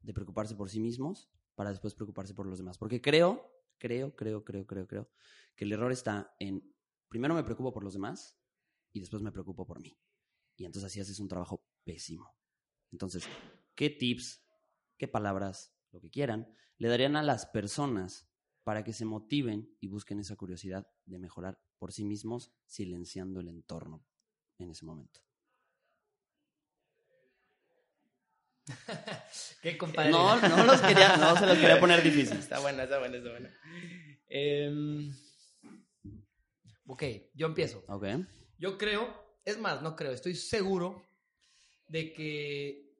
de 0.00 0.14
preocuparse 0.14 0.54
por 0.54 0.70
sí 0.70 0.78
mismos 0.78 1.30
para 1.54 1.70
después 1.70 1.94
preocuparse 1.94 2.34
por 2.34 2.46
los 2.46 2.58
demás? 2.58 2.78
Porque 2.78 3.00
creo, 3.00 3.50
creo, 3.78 4.14
creo, 4.14 4.44
creo, 4.44 4.66
creo, 4.66 4.86
creo 4.86 5.10
que 5.56 5.64
el 5.64 5.72
error 5.72 5.90
está 5.90 6.34
en 6.38 6.74
primero 7.08 7.34
me 7.34 7.44
preocupo 7.44 7.72
por 7.72 7.84
los 7.84 7.92
demás 7.92 8.36
y 8.92 9.00
después 9.00 9.22
me 9.22 9.32
preocupo 9.32 9.66
por 9.66 9.80
mí. 9.80 9.96
Y 10.56 10.64
entonces 10.64 10.90
así 10.90 11.00
haces 11.00 11.20
un 11.20 11.28
trabajo 11.28 11.64
pésimo. 11.84 12.36
Entonces, 12.90 13.24
¿qué 13.74 13.90
tips 13.90 14.43
qué 14.96 15.08
palabras, 15.08 15.72
lo 15.92 16.00
que 16.00 16.10
quieran, 16.10 16.52
le 16.78 16.88
darían 16.88 17.16
a 17.16 17.22
las 17.22 17.46
personas 17.46 18.28
para 18.64 18.82
que 18.82 18.92
se 18.92 19.04
motiven 19.04 19.76
y 19.80 19.88
busquen 19.88 20.18
esa 20.18 20.36
curiosidad 20.36 20.88
de 21.04 21.18
mejorar 21.18 21.60
por 21.78 21.92
sí 21.92 22.04
mismos, 22.04 22.52
silenciando 22.66 23.40
el 23.40 23.48
entorno 23.48 24.04
en 24.58 24.70
ese 24.70 24.84
momento. 24.84 25.20
¿Qué 29.62 29.76
compadre? 29.76 30.10
No, 30.10 30.40
no, 30.40 30.64
los 30.64 30.80
quería, 30.80 31.16
no 31.18 31.36
se 31.36 31.46
los 31.46 31.58
quería 31.58 31.78
poner 31.78 32.02
difícil. 32.02 32.38
Está 32.38 32.60
buena, 32.60 32.84
está 32.84 32.98
buena, 32.98 33.18
está 33.18 33.30
buena. 33.30 33.54
Eh, 34.26 35.10
ok, 36.86 37.02
yo 37.34 37.46
empiezo. 37.48 37.84
Ok. 37.88 38.06
Yo 38.58 38.78
creo, 38.78 39.38
es 39.44 39.58
más, 39.58 39.82
no 39.82 39.94
creo, 39.94 40.12
estoy 40.12 40.34
seguro 40.34 41.04
de 41.88 42.14
que 42.14 42.93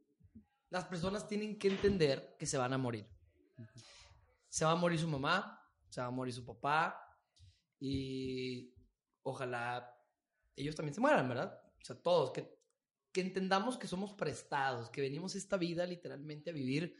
las 0.74 0.86
personas 0.86 1.28
tienen 1.28 1.56
que 1.56 1.68
entender 1.68 2.34
que 2.36 2.46
se 2.46 2.58
van 2.58 2.72
a 2.72 2.78
morir. 2.78 3.06
Se 4.48 4.64
va 4.64 4.72
a 4.72 4.76
morir 4.76 4.98
su 4.98 5.06
mamá, 5.06 5.64
se 5.88 6.00
va 6.00 6.08
a 6.08 6.10
morir 6.10 6.34
su 6.34 6.44
papá 6.44 7.00
y 7.78 8.74
ojalá 9.22 9.96
ellos 10.56 10.74
también 10.74 10.92
se 10.92 11.00
mueran, 11.00 11.28
¿verdad? 11.28 11.62
O 11.80 11.84
sea, 11.84 11.94
todos, 11.94 12.32
que, 12.32 12.58
que 13.12 13.20
entendamos 13.20 13.78
que 13.78 13.86
somos 13.86 14.14
prestados, 14.14 14.90
que 14.90 15.00
venimos 15.00 15.36
esta 15.36 15.56
vida 15.56 15.86
literalmente 15.86 16.50
a 16.50 16.52
vivir, 16.52 16.96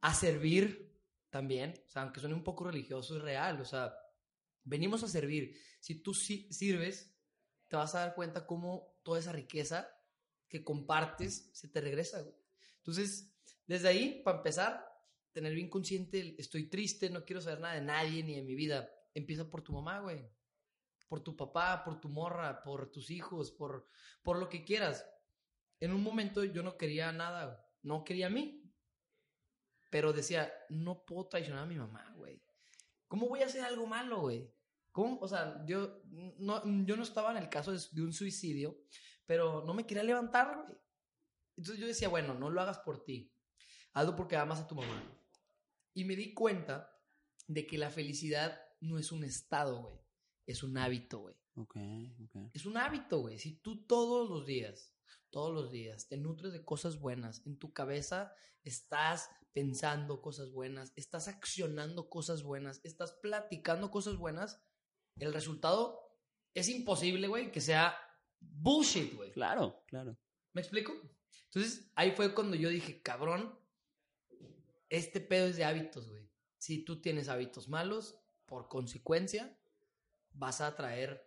a 0.00 0.12
servir 0.12 0.92
también, 1.30 1.80
o 1.86 1.88
sea, 1.88 2.02
aunque 2.02 2.18
suene 2.18 2.34
un 2.34 2.42
poco 2.42 2.64
religioso 2.64 3.14
y 3.14 3.20
real, 3.20 3.60
o 3.60 3.64
sea, 3.64 3.94
venimos 4.64 5.04
a 5.04 5.08
servir. 5.08 5.56
Si 5.78 6.02
tú 6.02 6.12
sirves, 6.12 7.16
te 7.68 7.76
vas 7.76 7.94
a 7.94 8.00
dar 8.00 8.16
cuenta 8.16 8.48
cómo 8.48 8.98
toda 9.04 9.20
esa 9.20 9.30
riqueza 9.30 9.88
que 10.48 10.64
compartes 10.64 11.50
se 11.52 11.68
te 11.68 11.80
regresa, 11.80 12.22
güey. 12.22 12.45
Entonces, 12.86 13.34
desde 13.66 13.88
ahí, 13.88 14.22
para 14.22 14.38
empezar, 14.38 14.86
tener 15.32 15.52
bien 15.52 15.68
consciente, 15.68 16.36
estoy 16.38 16.68
triste, 16.68 17.10
no 17.10 17.24
quiero 17.24 17.42
saber 17.42 17.58
nada 17.58 17.74
de 17.74 17.80
nadie 17.80 18.22
ni 18.22 18.36
de 18.36 18.42
mi 18.42 18.54
vida. 18.54 18.88
Empieza 19.12 19.50
por 19.50 19.62
tu 19.62 19.72
mamá, 19.72 19.98
güey. 19.98 20.24
Por 21.08 21.20
tu 21.20 21.36
papá, 21.36 21.82
por 21.84 22.00
tu 22.00 22.08
morra, 22.08 22.62
por 22.62 22.92
tus 22.92 23.10
hijos, 23.10 23.50
por, 23.50 23.88
por 24.22 24.38
lo 24.38 24.48
que 24.48 24.64
quieras. 24.64 25.04
En 25.80 25.92
un 25.92 26.00
momento 26.00 26.44
yo 26.44 26.62
no 26.62 26.76
quería 26.76 27.10
nada, 27.10 27.68
no 27.82 28.04
quería 28.04 28.28
a 28.28 28.30
mí. 28.30 28.62
Pero 29.90 30.12
decía, 30.12 30.52
no 30.68 31.04
puedo 31.04 31.26
traicionar 31.26 31.64
a 31.64 31.66
mi 31.66 31.76
mamá, 31.76 32.12
güey. 32.16 32.40
¿Cómo 33.08 33.28
voy 33.28 33.40
a 33.40 33.46
hacer 33.46 33.64
algo 33.64 33.86
malo, 33.86 34.20
güey? 34.20 34.48
¿Cómo? 34.92 35.18
O 35.20 35.26
sea, 35.26 35.64
yo 35.66 36.02
no, 36.38 36.62
yo 36.84 36.96
no 36.96 37.02
estaba 37.02 37.32
en 37.32 37.38
el 37.38 37.48
caso 37.48 37.72
de, 37.72 37.80
de 37.90 38.02
un 38.02 38.12
suicidio, 38.12 38.78
pero 39.26 39.64
no 39.64 39.74
me 39.74 39.84
quería 39.86 40.04
levantar, 40.04 40.62
güey. 40.62 40.85
Entonces 41.56 41.80
yo 41.80 41.86
decía, 41.86 42.08
bueno, 42.08 42.34
no 42.34 42.50
lo 42.50 42.60
hagas 42.60 42.78
por 42.78 43.04
ti, 43.04 43.32
hazlo 43.92 44.14
porque 44.16 44.36
amas 44.36 44.60
a 44.60 44.66
tu 44.66 44.74
mamá. 44.74 45.02
Y 45.94 46.04
me 46.04 46.16
di 46.16 46.34
cuenta 46.34 46.92
de 47.46 47.66
que 47.66 47.78
la 47.78 47.90
felicidad 47.90 48.60
no 48.80 48.98
es 48.98 49.12
un 49.12 49.24
estado, 49.24 49.82
güey, 49.82 49.98
es 50.46 50.62
un 50.62 50.76
hábito, 50.76 51.20
güey. 51.20 51.34
Ok, 51.54 51.76
ok. 52.24 52.50
Es 52.52 52.66
un 52.66 52.76
hábito, 52.76 53.20
güey. 53.20 53.38
Si 53.38 53.56
tú 53.60 53.86
todos 53.86 54.28
los 54.28 54.46
días, 54.46 54.94
todos 55.30 55.54
los 55.54 55.70
días, 55.70 56.08
te 56.08 56.18
nutres 56.18 56.52
de 56.52 56.64
cosas 56.64 57.00
buenas, 57.00 57.46
en 57.46 57.58
tu 57.58 57.72
cabeza 57.72 58.34
estás 58.62 59.30
pensando 59.52 60.20
cosas 60.20 60.52
buenas, 60.52 60.92
estás 60.96 61.28
accionando 61.28 62.10
cosas 62.10 62.42
buenas, 62.42 62.80
estás 62.84 63.12
platicando 63.22 63.90
cosas 63.90 64.16
buenas, 64.16 64.62
el 65.18 65.32
resultado 65.32 65.98
es 66.52 66.68
imposible, 66.68 67.26
güey, 67.28 67.50
que 67.52 67.62
sea 67.62 67.96
bullshit, 68.40 69.14
güey. 69.14 69.32
Claro, 69.32 69.82
claro. 69.86 70.18
¿Me 70.52 70.60
explico? 70.60 70.92
Entonces, 71.44 71.90
ahí 71.94 72.12
fue 72.12 72.34
cuando 72.34 72.56
yo 72.56 72.68
dije, 72.68 73.00
cabrón, 73.02 73.58
este 74.88 75.20
pedo 75.20 75.46
es 75.46 75.56
de 75.56 75.64
hábitos, 75.64 76.08
güey. 76.08 76.28
Si 76.58 76.84
tú 76.84 77.00
tienes 77.00 77.28
hábitos 77.28 77.68
malos, 77.68 78.18
por 78.46 78.68
consecuencia, 78.68 79.58
vas 80.32 80.60
a 80.60 80.74
traer 80.74 81.26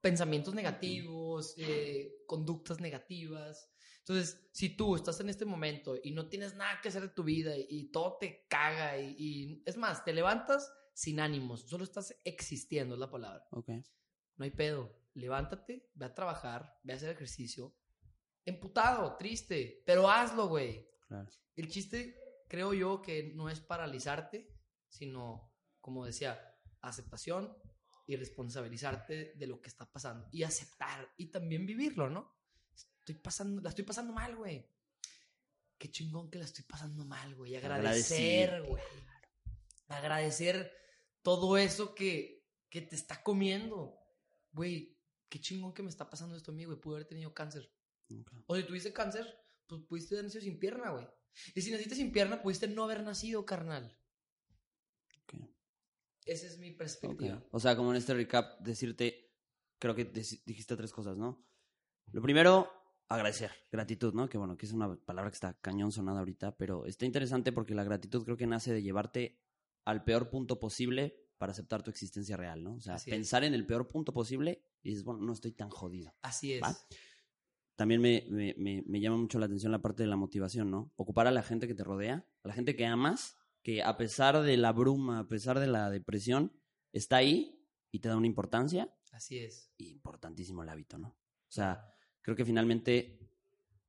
pensamientos 0.00 0.54
negativos, 0.54 1.54
eh, 1.58 2.22
conductas 2.26 2.80
negativas. 2.80 3.70
Entonces, 3.98 4.48
si 4.52 4.70
tú 4.70 4.96
estás 4.96 5.20
en 5.20 5.28
este 5.28 5.44
momento 5.44 5.96
y 6.02 6.12
no 6.12 6.28
tienes 6.28 6.54
nada 6.54 6.80
que 6.80 6.88
hacer 6.88 7.02
de 7.02 7.08
tu 7.08 7.24
vida 7.24 7.54
y, 7.56 7.90
todo 7.90 8.16
te 8.18 8.46
caga 8.48 8.98
y, 8.98 9.14
y, 9.18 9.62
es 9.66 9.76
más, 9.76 10.04
te 10.04 10.12
levantas 10.12 10.72
sin 10.94 11.20
ánimos, 11.20 11.62
solo 11.68 11.84
estás 11.84 12.18
existiendo, 12.24 12.94
es 12.94 13.00
la 13.00 13.10
palabra. 13.10 13.46
Ok. 13.50 13.68
No 14.36 14.44
hay 14.44 14.50
pedo. 14.50 14.96
Levántate, 15.14 15.90
ve 15.94 16.06
a 16.06 16.14
trabajar, 16.14 16.78
ve 16.84 16.92
a 16.92 16.96
hacer 16.96 17.10
ejercicio, 17.10 17.74
emputado, 18.44 19.16
triste, 19.16 19.82
pero 19.84 20.10
hazlo, 20.10 20.48
güey. 20.48 20.88
Claro. 21.06 21.28
El 21.56 21.68
chiste, 21.68 22.18
creo 22.48 22.72
yo, 22.74 23.02
que 23.02 23.32
no 23.34 23.48
es 23.50 23.60
paralizarte, 23.60 24.52
sino, 24.88 25.52
como 25.80 26.06
decía, 26.06 26.40
aceptación 26.80 27.56
y 28.06 28.16
responsabilizarte 28.16 29.34
de 29.34 29.46
lo 29.46 29.60
que 29.60 29.68
está 29.68 29.90
pasando 29.90 30.28
y 30.32 30.42
aceptar 30.42 31.12
y 31.16 31.26
también 31.26 31.66
vivirlo, 31.66 32.08
¿no? 32.08 32.36
Estoy 32.74 33.16
pasando, 33.16 33.60
la 33.60 33.70
estoy 33.70 33.84
pasando 33.84 34.12
mal, 34.12 34.36
güey. 34.36 34.66
Qué 35.76 35.90
chingón 35.90 36.30
que 36.30 36.38
la 36.38 36.44
estoy 36.44 36.64
pasando 36.64 37.04
mal, 37.04 37.34
güey. 37.34 37.56
Agradecer, 37.56 38.62
güey. 38.62 38.82
Agradecer 39.88 40.72
todo 41.22 41.56
eso 41.56 41.94
que, 41.94 42.46
que 42.68 42.82
te 42.82 42.96
está 42.96 43.22
comiendo. 43.22 43.98
Güey, 44.52 44.98
qué 45.28 45.40
chingón 45.40 45.72
que 45.72 45.82
me 45.82 45.90
está 45.90 46.08
pasando 46.08 46.36
esto 46.36 46.50
a 46.50 46.54
mí, 46.54 46.64
güey. 46.64 46.80
Pude 46.80 46.96
haber 46.96 47.08
tenido 47.08 47.32
cáncer. 47.32 47.70
Okay. 48.10 48.44
O 48.46 48.56
si 48.56 48.62
tuviste 48.64 48.92
cáncer, 48.92 49.26
pues 49.66 49.82
pudiste 49.82 50.14
haber 50.14 50.24
nacido 50.24 50.42
sin 50.42 50.58
pierna, 50.58 50.90
güey. 50.90 51.06
Y 51.54 51.62
si 51.62 51.70
naciste 51.70 51.94
sin 51.94 52.12
pierna, 52.12 52.42
pudiste 52.42 52.68
no 52.68 52.84
haber 52.84 53.02
nacido, 53.02 53.44
carnal. 53.44 53.96
Okay. 55.24 55.54
Esa 56.24 56.46
es 56.46 56.58
mi 56.58 56.72
perspectiva. 56.72 57.36
Okay. 57.36 57.48
O 57.52 57.60
sea, 57.60 57.76
como 57.76 57.90
en 57.90 57.96
este 57.96 58.14
recap, 58.14 58.60
decirte, 58.60 59.32
creo 59.78 59.94
que 59.94 60.04
dijiste 60.04 60.76
tres 60.76 60.92
cosas, 60.92 61.16
¿no? 61.16 61.46
Lo 62.12 62.22
primero, 62.22 62.70
agradecer, 63.08 63.50
gratitud, 63.70 64.14
¿no? 64.14 64.28
Que 64.28 64.38
bueno, 64.38 64.56
que 64.56 64.66
es 64.66 64.72
una 64.72 64.96
palabra 64.96 65.30
que 65.30 65.34
está 65.34 65.54
cañón 65.60 65.92
sonada 65.92 66.20
ahorita, 66.20 66.56
pero 66.56 66.86
está 66.86 67.04
interesante 67.04 67.52
porque 67.52 67.74
la 67.74 67.84
gratitud 67.84 68.24
creo 68.24 68.36
que 68.36 68.46
nace 68.46 68.72
de 68.72 68.82
llevarte 68.82 69.40
al 69.84 70.04
peor 70.04 70.30
punto 70.30 70.58
posible 70.58 71.28
para 71.38 71.52
aceptar 71.52 71.82
tu 71.82 71.90
existencia 71.90 72.36
real, 72.36 72.62
¿no? 72.64 72.74
O 72.74 72.80
sea, 72.80 72.94
Así 72.94 73.10
es. 73.10 73.16
pensar 73.16 73.44
en 73.44 73.54
el 73.54 73.64
peor 73.64 73.86
punto 73.88 74.12
posible 74.12 74.64
y 74.82 74.90
dices, 74.90 75.04
bueno, 75.04 75.20
no 75.20 75.32
estoy 75.32 75.52
tan 75.52 75.70
jodido. 75.70 76.14
Así 76.22 76.54
es. 76.54 76.62
¿Va? 76.62 76.76
También 77.78 78.00
me, 78.00 78.26
me, 78.28 78.56
me, 78.58 78.82
me 78.88 78.98
llama 79.00 79.18
mucho 79.18 79.38
la 79.38 79.46
atención 79.46 79.70
la 79.70 79.80
parte 79.80 80.02
de 80.02 80.08
la 80.08 80.16
motivación, 80.16 80.68
¿no? 80.68 80.90
Ocupar 80.96 81.28
a 81.28 81.30
la 81.30 81.44
gente 81.44 81.68
que 81.68 81.76
te 81.76 81.84
rodea, 81.84 82.26
a 82.42 82.48
la 82.48 82.52
gente 82.52 82.74
que 82.74 82.84
amas, 82.84 83.36
que 83.62 83.84
a 83.84 83.96
pesar 83.96 84.42
de 84.42 84.56
la 84.56 84.72
bruma, 84.72 85.20
a 85.20 85.28
pesar 85.28 85.60
de 85.60 85.68
la 85.68 85.88
depresión, 85.88 86.52
está 86.92 87.18
ahí 87.18 87.64
y 87.92 88.00
te 88.00 88.08
da 88.08 88.16
una 88.16 88.26
importancia 88.26 88.92
Así 89.12 89.38
es. 89.38 89.70
y 89.76 89.90
importantísimo 89.90 90.64
el 90.64 90.70
hábito, 90.70 90.98
¿no? 90.98 91.10
O 91.10 91.50
sea, 91.50 91.94
creo 92.20 92.34
que 92.34 92.44
finalmente, 92.44 93.30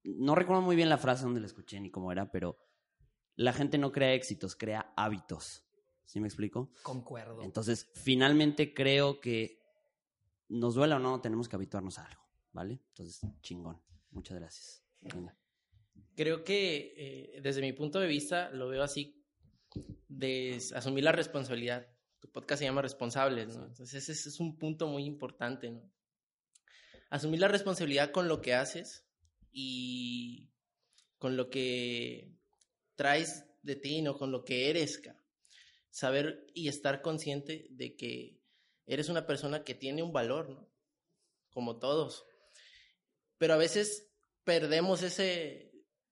no 0.03 0.35
recuerdo 0.35 0.61
muy 0.61 0.75
bien 0.75 0.87
la 0.87 0.99
frase 0.99 1.23
donde 1.23 1.39
la 1.39 1.47
escuché 1.47 1.79
ni 1.79 1.89
cómo 1.89 2.11
era, 2.11 2.31
pero 2.31 2.59
la 3.37 3.53
gente 3.53 3.79
no 3.79 3.91
crea 3.91 4.13
éxitos, 4.13 4.55
crea 4.55 4.93
hábitos. 4.95 5.65
¿Sí 6.05 6.19
me 6.19 6.27
explico? 6.27 6.71
Concuerdo. 6.83 7.41
Entonces, 7.41 7.89
finalmente 7.95 8.71
creo 8.71 9.19
que 9.19 9.63
nos 10.47 10.75
duela 10.75 10.97
o 10.97 10.99
no, 10.99 11.21
tenemos 11.21 11.49
que 11.49 11.55
habituarnos 11.55 11.97
a 11.97 12.05
algo, 12.05 12.21
¿vale? 12.51 12.79
Entonces, 12.89 13.21
chingón. 13.41 13.81
Muchas 14.11 14.39
gracias. 14.39 14.83
Creo 16.15 16.43
que 16.43 16.93
eh, 16.97 17.41
desde 17.41 17.61
mi 17.61 17.73
punto 17.73 17.99
de 17.99 18.07
vista 18.07 18.49
lo 18.49 18.67
veo 18.67 18.83
así, 18.83 19.19
de 20.07 20.59
asumir 20.75 21.03
la 21.03 21.11
responsabilidad. 21.11 21.87
Tu 22.19 22.29
podcast 22.29 22.59
se 22.59 22.65
llama 22.65 22.81
Responsables, 22.81 23.55
¿no? 23.55 23.65
Entonces 23.65 24.09
ese 24.09 24.29
es 24.29 24.39
un 24.39 24.57
punto 24.57 24.87
muy 24.87 25.05
importante, 25.05 25.69
¿no? 25.69 25.89
Asumir 27.09 27.39
la 27.39 27.47
responsabilidad 27.47 28.11
con 28.11 28.27
lo 28.27 28.41
que 28.41 28.53
haces 28.53 29.05
y 29.51 30.49
con 31.17 31.37
lo 31.37 31.49
que 31.49 32.35
traes 32.95 33.45
de 33.63 33.75
ti, 33.75 34.01
¿no? 34.01 34.17
Con 34.17 34.31
lo 34.31 34.43
que 34.43 34.69
eres. 34.69 35.01
Saber 35.89 36.45
y 36.53 36.67
estar 36.67 37.01
consciente 37.01 37.67
de 37.71 37.95
que 37.95 38.39
eres 38.85 39.09
una 39.09 39.25
persona 39.25 39.63
que 39.63 39.73
tiene 39.73 40.03
un 40.03 40.11
valor, 40.11 40.49
¿no? 40.49 40.69
Como 41.51 41.79
todos. 41.79 42.25
Pero 43.39 43.55
a 43.55 43.57
veces 43.57 44.11
perdemos 44.43 45.01
ese, 45.01 45.71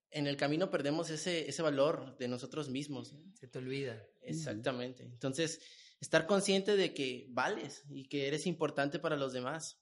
en 0.09 0.25
el 0.25 0.37
camino 0.37 0.71
perdemos 0.71 1.11
ese, 1.11 1.47
ese 1.47 1.61
valor 1.61 2.17
de 2.17 2.27
nosotros 2.27 2.69
mismos. 2.69 3.15
Se 3.35 3.47
te 3.47 3.59
olvida. 3.59 4.03
Exactamente. 4.21 5.03
Entonces, 5.03 5.59
estar 5.99 6.25
consciente 6.25 6.75
de 6.75 6.93
que 6.93 7.27
vales 7.29 7.83
y 7.89 8.07
que 8.07 8.27
eres 8.27 8.47
importante 8.47 8.97
para 8.97 9.17
los 9.17 9.33
demás. 9.33 9.79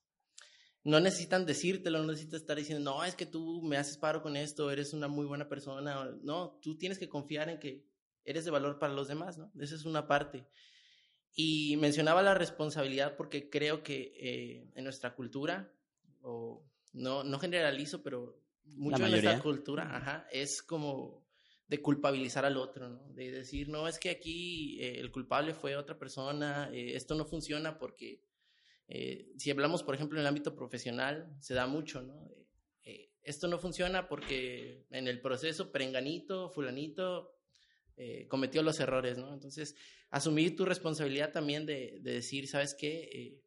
No 0.84 1.00
necesitan 1.00 1.46
decírtelo, 1.46 2.00
no 2.00 2.12
necesitas 2.12 2.42
estar 2.42 2.58
diciendo, 2.58 2.92
no, 2.92 3.04
es 3.04 3.16
que 3.16 3.25
tú 3.25 3.62
me 3.64 3.78
haces 3.78 3.98
paro 3.98 4.22
con 4.22 4.36
esto, 4.36 4.70
eres 4.70 4.94
una 4.94 5.08
muy 5.08 5.25
buena 5.25 5.48
persona. 5.48 6.12
No, 6.22 6.60
tú 6.62 6.78
tienes 6.78 7.00
que 7.00 7.10
confiar 7.10 7.50
en 7.50 7.60
que 7.60 7.86
eres 8.24 8.46
de 8.46 8.52
valor 8.52 8.78
para 8.80 8.94
los 8.94 9.08
demás, 9.08 9.38
¿no? 9.38 9.52
Esa 9.60 9.75
es 9.75 9.86
una 9.86 10.08
parte. 10.08 10.48
Y 11.34 11.78
mencionaba 11.78 12.22
la 12.22 12.34
responsabilidad 12.34 13.16
porque 13.18 13.50
creo 13.50 13.84
que 13.84 14.14
eh, 14.16 14.72
en 14.75 14.84
nuestra 14.84 15.16
cultura, 15.16 15.72
o 16.22 16.64
no, 16.96 17.24
no 17.24 17.40
generalizo, 17.40 18.02
pero 18.02 18.42
mucho 18.64 19.04
de 19.04 19.10
nuestra 19.10 19.40
cultura, 19.40 19.96
ajá, 19.96 20.28
es 20.32 20.64
como 20.64 21.25
de 21.68 21.82
culpabilizar 21.82 22.46
al 22.46 22.58
otro, 22.58 22.90
¿no? 22.90 23.14
De 23.14 23.32
decir, 23.32 23.70
no, 23.70 23.88
es 23.88 24.00
que 24.00 24.10
aquí 24.10 24.80
eh, 24.82 25.00
el 25.00 25.12
culpable 25.12 25.54
fue 25.54 25.75
otra 25.75 25.98
persona, 25.98 26.70
eh, 26.72 26.96
esto 26.96 27.16
no 27.16 27.25
funciona 27.25 27.78
porque 27.78 28.22
eh, 28.88 29.32
si 29.38 29.52
hablamos, 29.52 29.84
por 29.84 29.96
ejemplo, 29.96 30.18
en 30.18 30.22
el 30.22 30.28
ámbito 30.28 30.55
profesional, 30.55 31.36
se 31.40 31.53
da 31.53 31.68
mucho, 31.68 32.01
¿no? 32.01 32.29
Esto 33.24 33.48
no 33.48 33.58
funciona 33.58 34.08
porque 34.08 34.86
en 34.92 35.08
el 35.08 35.20
proceso, 35.20 35.72
perenganito, 35.72 36.51
fulanito, 36.51 37.36
cometió 38.27 38.62
los 38.62 38.79
errores, 38.79 39.18
¿no? 39.18 39.34
Entonces, 39.34 39.75
asumir 40.12 40.55
tu 40.55 40.64
responsabilidad 40.64 41.31
también 41.31 41.66
de, 41.66 41.98
de 42.01 42.12
decir, 42.14 42.48
¿sabes 42.48 42.75
qué? 42.75 43.42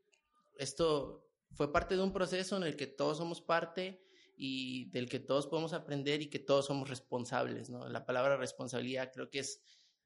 Esto 0.56 1.27
fue 1.52 1.72
parte 1.72 1.96
de 1.96 2.02
un 2.02 2.12
proceso 2.12 2.56
en 2.56 2.62
el 2.62 2.76
que 2.76 2.87
todos 2.87 3.18
somos 3.18 3.40
parte 3.40 4.02
y 4.37 4.90
del 4.90 5.08
que 5.08 5.18
todos 5.18 5.46
podemos 5.46 5.72
aprender 5.72 6.22
y 6.22 6.30
que 6.30 6.38
todos 6.38 6.66
somos 6.66 6.88
responsables. 6.88 7.68
La 7.70 8.06
palabra 8.06 8.37
responsabilidad 8.37 9.11
creo 9.12 9.30
que 9.30 9.40
es 9.40 9.61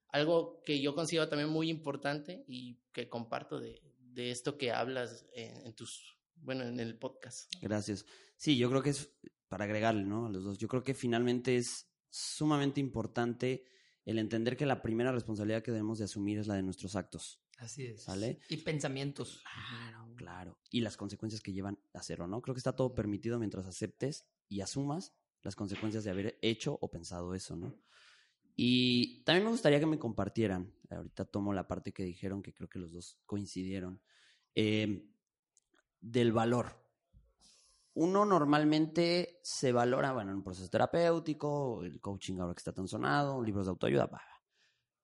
algo 0.09 0.63
que 0.65 0.81
yo 0.81 0.95
considero 0.95 1.29
también 1.29 1.51
muy 1.51 1.69
importante 1.69 2.45
y 2.47 2.79
que 2.93 3.09
comparto 3.09 3.61
de, 3.61 3.83
de 3.99 4.31
esto 4.31 4.57
que 4.57 4.73
hablas 4.73 5.27
en, 5.35 5.67
en 5.67 5.75
tus, 5.75 6.19
bueno, 6.37 6.65
en 6.65 6.81
el 6.81 6.99
podcast. 6.99 7.53
Gracias. 7.61 8.07
Sí, 8.37 8.57
yo 8.57 8.71
creo 8.71 8.83
que 8.83 8.91
es 8.91 9.11
para 9.49 9.65
agregarle, 9.65 10.05
¿no? 10.05 10.27
A 10.27 10.31
los 10.31 10.45
dos. 10.45 10.59
Yo 10.59 10.69
creo 10.69 10.83
que 10.83 10.95
finalmente 10.95 11.57
es 11.57 11.91
sumamente 12.09 12.81
importante 12.81 13.65
el 14.05 14.19
entender 14.19 14.57
que 14.57 14.67
la 14.67 14.83
primera 14.83 15.13
responsabilidad 15.13 15.63
que 15.63 15.71
debemos 15.73 15.99
de 15.99 16.05
asumir 16.05 16.39
es 16.39 16.47
la 16.47 16.55
de 16.55 16.63
nuestros 16.63 16.97
actos. 16.97 17.42
Así 17.63 17.87
es. 17.87 18.03
¿Sale? 18.03 18.41
Y 18.49 18.57
pensamientos. 18.59 19.41
Claro, 19.45 20.15
claro. 20.17 20.59
Y 20.71 20.81
las 20.81 20.97
consecuencias 20.97 21.41
que 21.41 21.53
llevan 21.53 21.79
a 21.95 22.01
hacerlo, 22.01 22.27
¿no? 22.27 22.43
Creo 22.43 22.55
que 22.55 22.59
está 22.59 22.75
todo 22.75 22.95
permitido 22.95 23.39
mientras 23.39 23.67
aceptes 23.67 24.27
y 24.49 24.61
asumas 24.61 25.15
las 25.43 25.55
consecuencias 25.55 26.05
de 26.05 26.11
haber 26.11 26.39
hecho 26.43 26.77
o 26.81 26.91
pensado 26.91 27.35
eso, 27.35 27.57
¿no? 27.57 27.75
Y 28.57 29.23
también 29.25 29.45
me 29.45 29.51
gustaría 29.51 29.81
que 29.81 29.87
me 29.87 29.99
compartieran, 29.99 30.75
ahorita 30.91 31.25
tomo 31.25 31.53
la 31.53 31.67
parte 31.67 31.93
que 31.93 32.05
dijeron, 32.05 32.43
que 32.43 32.53
creo 32.53 32.69
que 32.69 32.79
los 32.79 32.93
dos 32.93 33.19
coincidieron, 33.27 34.03
eh, 34.55 35.09
del 36.01 36.33
valor. 36.33 36.85
Uno 37.95 38.25
normalmente 38.25 39.41
se 39.43 39.73
valora, 39.73 40.13
bueno, 40.13 40.33
en 40.33 40.39
un 40.39 40.45
proceso 40.45 40.69
terapéutico, 40.69 41.83
el 41.85 42.01
coaching 42.01 42.39
ahora 42.39 42.55
que 42.55 42.61
está 42.61 42.73
tan 42.73 42.89
sonado, 42.89 43.43
libros 43.43 43.67
de 43.67 43.71
autoayuda, 43.71 44.07
bah. 44.07 44.23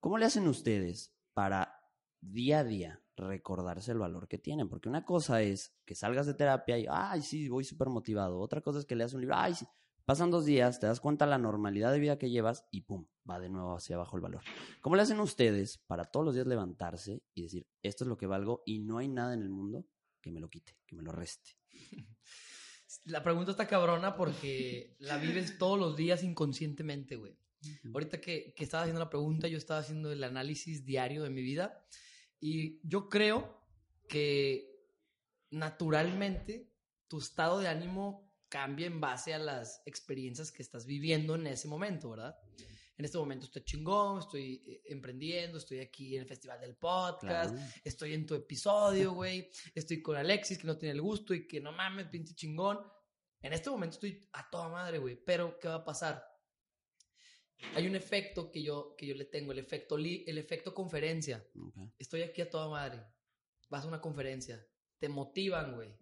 ¿cómo 0.01 0.19
le 0.19 0.27
hacen 0.27 0.47
ustedes 0.47 1.15
para 1.33 1.78
día 2.21 2.61
a 2.61 2.65
día 2.65 3.03
recordarse 3.17 3.93
el 3.93 3.99
valor 3.99 4.29
que 4.29 4.39
tienen? 4.39 4.69
Porque 4.69 4.89
una 4.89 5.05
cosa 5.05 5.43
es 5.43 5.77
que 5.85 5.95
salgas 5.95 6.27
de 6.27 6.35
terapia 6.35 6.79
y, 6.79 6.87
ay, 6.89 7.23
sí, 7.23 7.49
voy 7.49 7.65
súper 7.65 7.89
motivado. 7.89 8.39
Otra 8.39 8.61
cosa 8.61 8.79
es 8.79 8.87
que 8.87 8.97
leas 8.97 9.15
un 9.15 9.21
libro, 9.21 9.37
ay, 9.37 9.55
sí. 9.55 9.67
Pasan 10.05 10.31
dos 10.31 10.47
días, 10.47 10.81
te 10.81 10.87
das 10.87 11.01
cuenta 11.01 11.27
la 11.27 11.37
normalidad 11.37 11.93
de 11.93 12.01
vida 12.01 12.19
que 12.19 12.31
llevas 12.31 12.65
y 12.71 12.81
pum, 12.81 13.07
va 13.29 13.39
de 13.39 13.51
nuevo 13.51 13.77
hacia 13.77 13.97
abajo 13.97 14.17
el 14.17 14.23
valor. 14.23 14.43
¿Cómo 14.81 14.97
le 14.97 15.03
hacen 15.03 15.21
ustedes 15.21 15.77
para 15.87 16.07
todos 16.07 16.25
los 16.25 16.35
días 16.35 16.47
levantarse 16.47 17.23
y 17.35 17.43
decir, 17.43 17.67
esto 17.83 18.05
es 18.05 18.09
lo 18.09 18.17
que 18.17 18.27
valgo 18.27 18.63
y 18.65 18.79
no 18.79 18.97
hay 18.97 19.09
nada 19.09 19.35
en 19.35 19.43
el 19.43 19.51
mundo 19.51 19.87
que 20.23 20.31
me 20.31 20.41
lo 20.41 20.49
quite, 20.49 20.79
que 20.87 20.97
me 20.97 21.03
lo 21.03 21.13
reste? 21.13 21.51
La 23.05 23.23
pregunta 23.23 23.51
está 23.51 23.67
cabrona 23.67 24.17
porque 24.17 24.97
la 24.99 25.19
vives 25.19 25.59
todos 25.59 25.79
los 25.79 25.95
días 25.95 26.23
inconscientemente, 26.23 27.17
güey. 27.17 27.39
Ahorita 27.93 28.19
que, 28.19 28.55
que 28.57 28.65
estaba 28.65 28.85
haciendo 28.85 29.01
la 29.01 29.11
pregunta, 29.11 29.47
yo 29.47 29.59
estaba 29.59 29.81
haciendo 29.81 30.11
el 30.11 30.25
análisis 30.25 30.87
diario 30.87 31.23
de 31.23 31.29
mi 31.29 31.43
vida 31.43 31.85
y 32.41 32.81
yo 32.89 33.09
creo 33.09 33.57
que 34.09 34.69
naturalmente 35.51 36.71
tu 37.09 37.19
estado 37.19 37.59
de 37.61 37.69
ánimo 37.69 38.31
cambia 38.49 38.87
en 38.87 39.01
base 39.01 39.35
a 39.35 39.39
las 39.39 39.83
experiencias 39.87 40.53
que 40.53 40.63
estás 40.63 40.87
viviendo 40.87 41.35
en 41.35 41.47
ese 41.47 41.69
momento, 41.69 42.11
¿verdad? 42.11 42.39
En 42.97 43.05
este 43.05 43.19
momento 43.19 43.47
estoy 43.47 43.63
chingón, 43.63 44.19
estoy 44.21 44.63
eh, 44.67 44.83
emprendiendo, 44.87 45.59
estoy 45.59 45.81
aquí 45.81 46.17
en 46.17 46.23
el 46.23 46.29
Festival 46.29 46.61
del 46.61 46.75
Podcast, 46.77 47.55
Claro. 47.55 47.71
estoy 47.85 48.15
en 48.15 48.27
tu 48.27 48.35
episodio, 48.35 49.13
güey, 49.13 49.49
estoy 49.75 50.03
con 50.03 50.17
Alexis 50.17 50.59
que 50.59 50.67
no 50.67 50.77
tiene 50.77 50.95
el 50.95 51.03
gusto 51.03 51.33
y 51.35 51.47
que 51.47 51.61
no 51.61 51.73
mames, 51.73 52.07
pinche 52.09 52.35
chingón. 52.35 52.81
En 53.41 53.53
este 53.53 53.71
momento 53.71 53.95
estoy 53.95 54.29
a 54.33 54.51
toda 54.51 54.69
madre, 54.69 54.99
güey, 54.99 55.15
pero 55.15 55.59
¿qué 55.61 55.69
va 55.69 55.77
a 55.77 55.85
pasar? 55.85 56.28
Hay 57.75 57.87
un 57.87 57.97
efecto 57.97 58.51
que 58.51 58.63
yo, 58.63 58.95
que 58.97 59.07
yo 59.07 59.15
le 59.15 59.25
tengo, 59.25 59.53
el 59.53 59.59
efecto, 59.59 59.97
li- 59.97 60.25
el 60.27 60.39
efecto 60.39 60.73
conferencia. 60.75 61.45
Estoy 61.99 62.23
aquí 62.23 62.41
a 62.41 62.49
toda 62.51 62.69
madre. 62.69 63.03
Vas 63.69 63.85
a 63.85 63.89
una 63.89 64.01
conferencia, 64.01 64.65
te 64.99 65.09
motivan, 65.09 65.75
güey. 65.75 65.97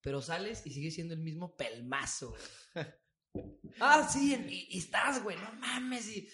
Pero 0.00 0.22
sales 0.22 0.64
y 0.66 0.70
sigues 0.70 0.94
siendo 0.94 1.12
el 1.14 1.20
mismo 1.20 1.56
pelmazo, 1.56 2.34
ah, 3.80 4.08
sí, 4.10 4.34
y, 4.48 4.76
y 4.76 4.78
estás, 4.78 5.22
güey, 5.22 5.36
no 5.36 5.52
mames. 5.54 6.08
Y 6.16 6.28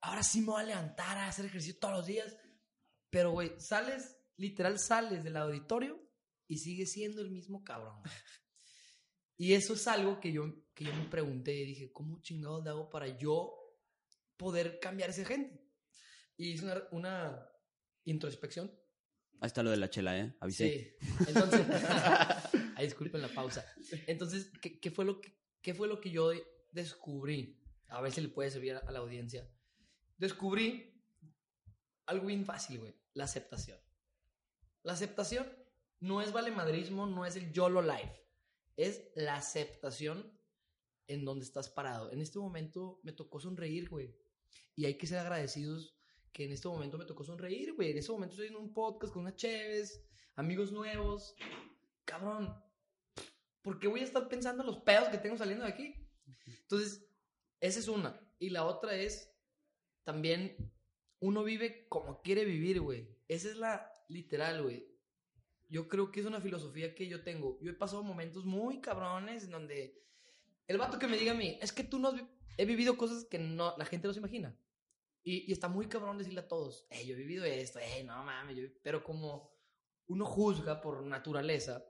ahora 0.00 0.22
sí 0.22 0.40
me 0.40 0.46
voy 0.48 0.62
a 0.62 0.66
levantar 0.66 1.16
a 1.18 1.28
hacer 1.28 1.46
ejercicio 1.46 1.78
todos 1.78 1.94
los 1.98 2.06
días. 2.06 2.36
Pero, 3.10 3.30
güey, 3.30 3.52
sales, 3.60 4.16
literal 4.36 4.78
sales 4.80 5.22
del 5.22 5.36
auditorio 5.36 6.02
y 6.48 6.58
sigues 6.58 6.92
siendo 6.92 7.22
el 7.22 7.30
mismo 7.30 7.62
cabrón. 7.64 8.02
Y 9.36 9.54
eso 9.54 9.74
es 9.74 9.88
algo 9.88 10.20
que 10.20 10.30
yo, 10.30 10.44
que 10.74 10.84
yo 10.84 10.94
me 10.94 11.08
pregunté 11.08 11.52
y 11.56 11.64
dije, 11.66 11.90
¿cómo 11.92 12.20
chingados 12.22 12.62
le 12.62 12.70
hago 12.70 12.88
para 12.88 13.08
yo 13.18 13.52
poder 14.36 14.78
cambiar 14.80 15.10
a 15.10 15.12
esa 15.12 15.24
gente? 15.24 15.60
Y 16.36 16.52
hice 16.52 16.64
una, 16.64 16.82
una 16.90 17.48
introspección 18.04 18.70
Ahí 19.40 19.48
está 19.48 19.62
lo 19.62 19.70
de 19.70 19.76
la 19.76 19.90
chela, 19.90 20.18
¿eh? 20.18 20.34
Avisé. 20.40 20.96
Sí. 20.98 21.06
Entonces, 21.28 21.66
ay, 22.76 22.86
disculpen 22.86 23.20
la 23.20 23.28
pausa. 23.28 23.64
Entonces, 24.06 24.50
¿qué, 24.60 24.80
qué 24.80 24.90
fue 24.90 25.04
lo 25.04 25.20
que, 25.20 25.36
qué 25.60 25.74
fue 25.74 25.88
lo 25.88 26.00
que 26.00 26.10
yo 26.10 26.30
descubrí? 26.70 27.60
A 27.88 28.00
ver 28.00 28.12
si 28.12 28.22
le 28.22 28.28
puede 28.28 28.50
servir 28.50 28.76
a 28.76 28.90
la 28.90 29.00
audiencia. 29.00 29.46
Descubrí 30.16 30.98
algo 32.06 32.26
bien 32.26 32.44
fácil, 32.46 32.78
güey. 32.78 32.94
La 33.12 33.24
aceptación. 33.24 33.78
La 34.82 34.94
aceptación 34.94 35.46
no 36.00 36.22
es 36.22 36.32
valemadrismo, 36.32 37.06
no 37.06 37.26
es 37.26 37.36
el 37.36 37.52
YOLO 37.52 37.82
life. 37.82 38.26
Es 38.76 39.10
la 39.14 39.36
aceptación 39.36 40.38
en 41.06 41.24
donde 41.24 41.44
estás 41.44 41.68
parado. 41.68 42.10
En 42.12 42.20
este 42.20 42.38
momento 42.38 43.00
me 43.02 43.12
tocó 43.12 43.40
sonreír, 43.40 43.90
güey. 43.90 44.16
Y 44.76 44.86
hay 44.86 44.98
que 44.98 45.06
ser 45.06 45.18
agradecidos 45.18 45.96
que 46.32 46.44
en 46.44 46.52
este 46.52 46.68
momento 46.68 46.98
me 46.98 47.04
tocó 47.04 47.22
sonreír, 47.24 47.74
güey. 47.74 47.92
En 47.92 47.98
este 47.98 48.12
momento 48.12 48.34
estoy 48.34 48.48
en 48.48 48.56
un 48.56 48.72
podcast 48.72 49.12
con 49.12 49.22
unas 49.22 49.36
chéves, 49.36 50.04
amigos 50.34 50.72
nuevos. 50.72 51.36
Cabrón, 52.04 52.54
¿por 53.62 53.78
qué 53.78 53.86
voy 53.88 54.00
a 54.00 54.04
estar 54.04 54.28
pensando 54.28 54.62
en 54.62 54.66
los 54.66 54.78
pedos 54.78 55.08
que 55.08 55.18
tengo 55.18 55.36
saliendo 55.36 55.64
de 55.64 55.70
aquí? 55.70 55.94
Entonces, 56.62 57.06
esa 57.60 57.78
es 57.78 57.88
una. 57.88 58.20
Y 58.38 58.50
la 58.50 58.64
otra 58.64 58.96
es, 58.96 59.32
también, 60.02 60.56
uno 61.20 61.44
vive 61.44 61.86
como 61.88 62.20
quiere 62.20 62.44
vivir, 62.44 62.80
güey. 62.80 63.08
Esa 63.28 63.48
es 63.48 63.56
la 63.56 63.90
literal, 64.08 64.62
güey. 64.62 64.86
Yo 65.68 65.88
creo 65.88 66.10
que 66.10 66.20
es 66.20 66.26
una 66.26 66.40
filosofía 66.40 66.94
que 66.94 67.08
yo 67.08 67.22
tengo. 67.22 67.58
Yo 67.62 67.70
he 67.70 67.74
pasado 67.74 68.02
momentos 68.02 68.44
muy 68.44 68.80
cabrones 68.80 69.44
en 69.44 69.50
donde 69.50 70.04
el 70.66 70.78
vato 70.78 70.98
que 70.98 71.06
me 71.06 71.18
diga 71.18 71.32
a 71.32 71.36
mí, 71.36 71.58
es 71.60 71.72
que 71.72 71.84
tú 71.84 71.98
no 71.98 72.08
has 72.08 72.22
he 72.56 72.64
vivido 72.64 72.96
cosas 72.96 73.24
que 73.24 73.38
no, 73.38 73.74
la 73.76 73.84
gente 73.84 74.06
no 74.06 74.12
se 74.14 74.20
imagina. 74.20 74.56
Y, 75.22 75.50
y 75.50 75.52
está 75.52 75.68
muy 75.68 75.88
cabrón 75.88 76.18
decirle 76.18 76.40
a 76.40 76.48
todos, 76.48 76.86
hey, 76.90 77.06
yo 77.06 77.14
he 77.14 77.18
vivido 77.18 77.44
esto, 77.44 77.78
hey, 77.82 78.04
no 78.04 78.22
mames, 78.24 78.56
yo... 78.56 78.62
pero 78.82 79.02
como 79.02 79.54
uno 80.06 80.24
juzga 80.24 80.80
por 80.80 81.02
naturaleza, 81.02 81.84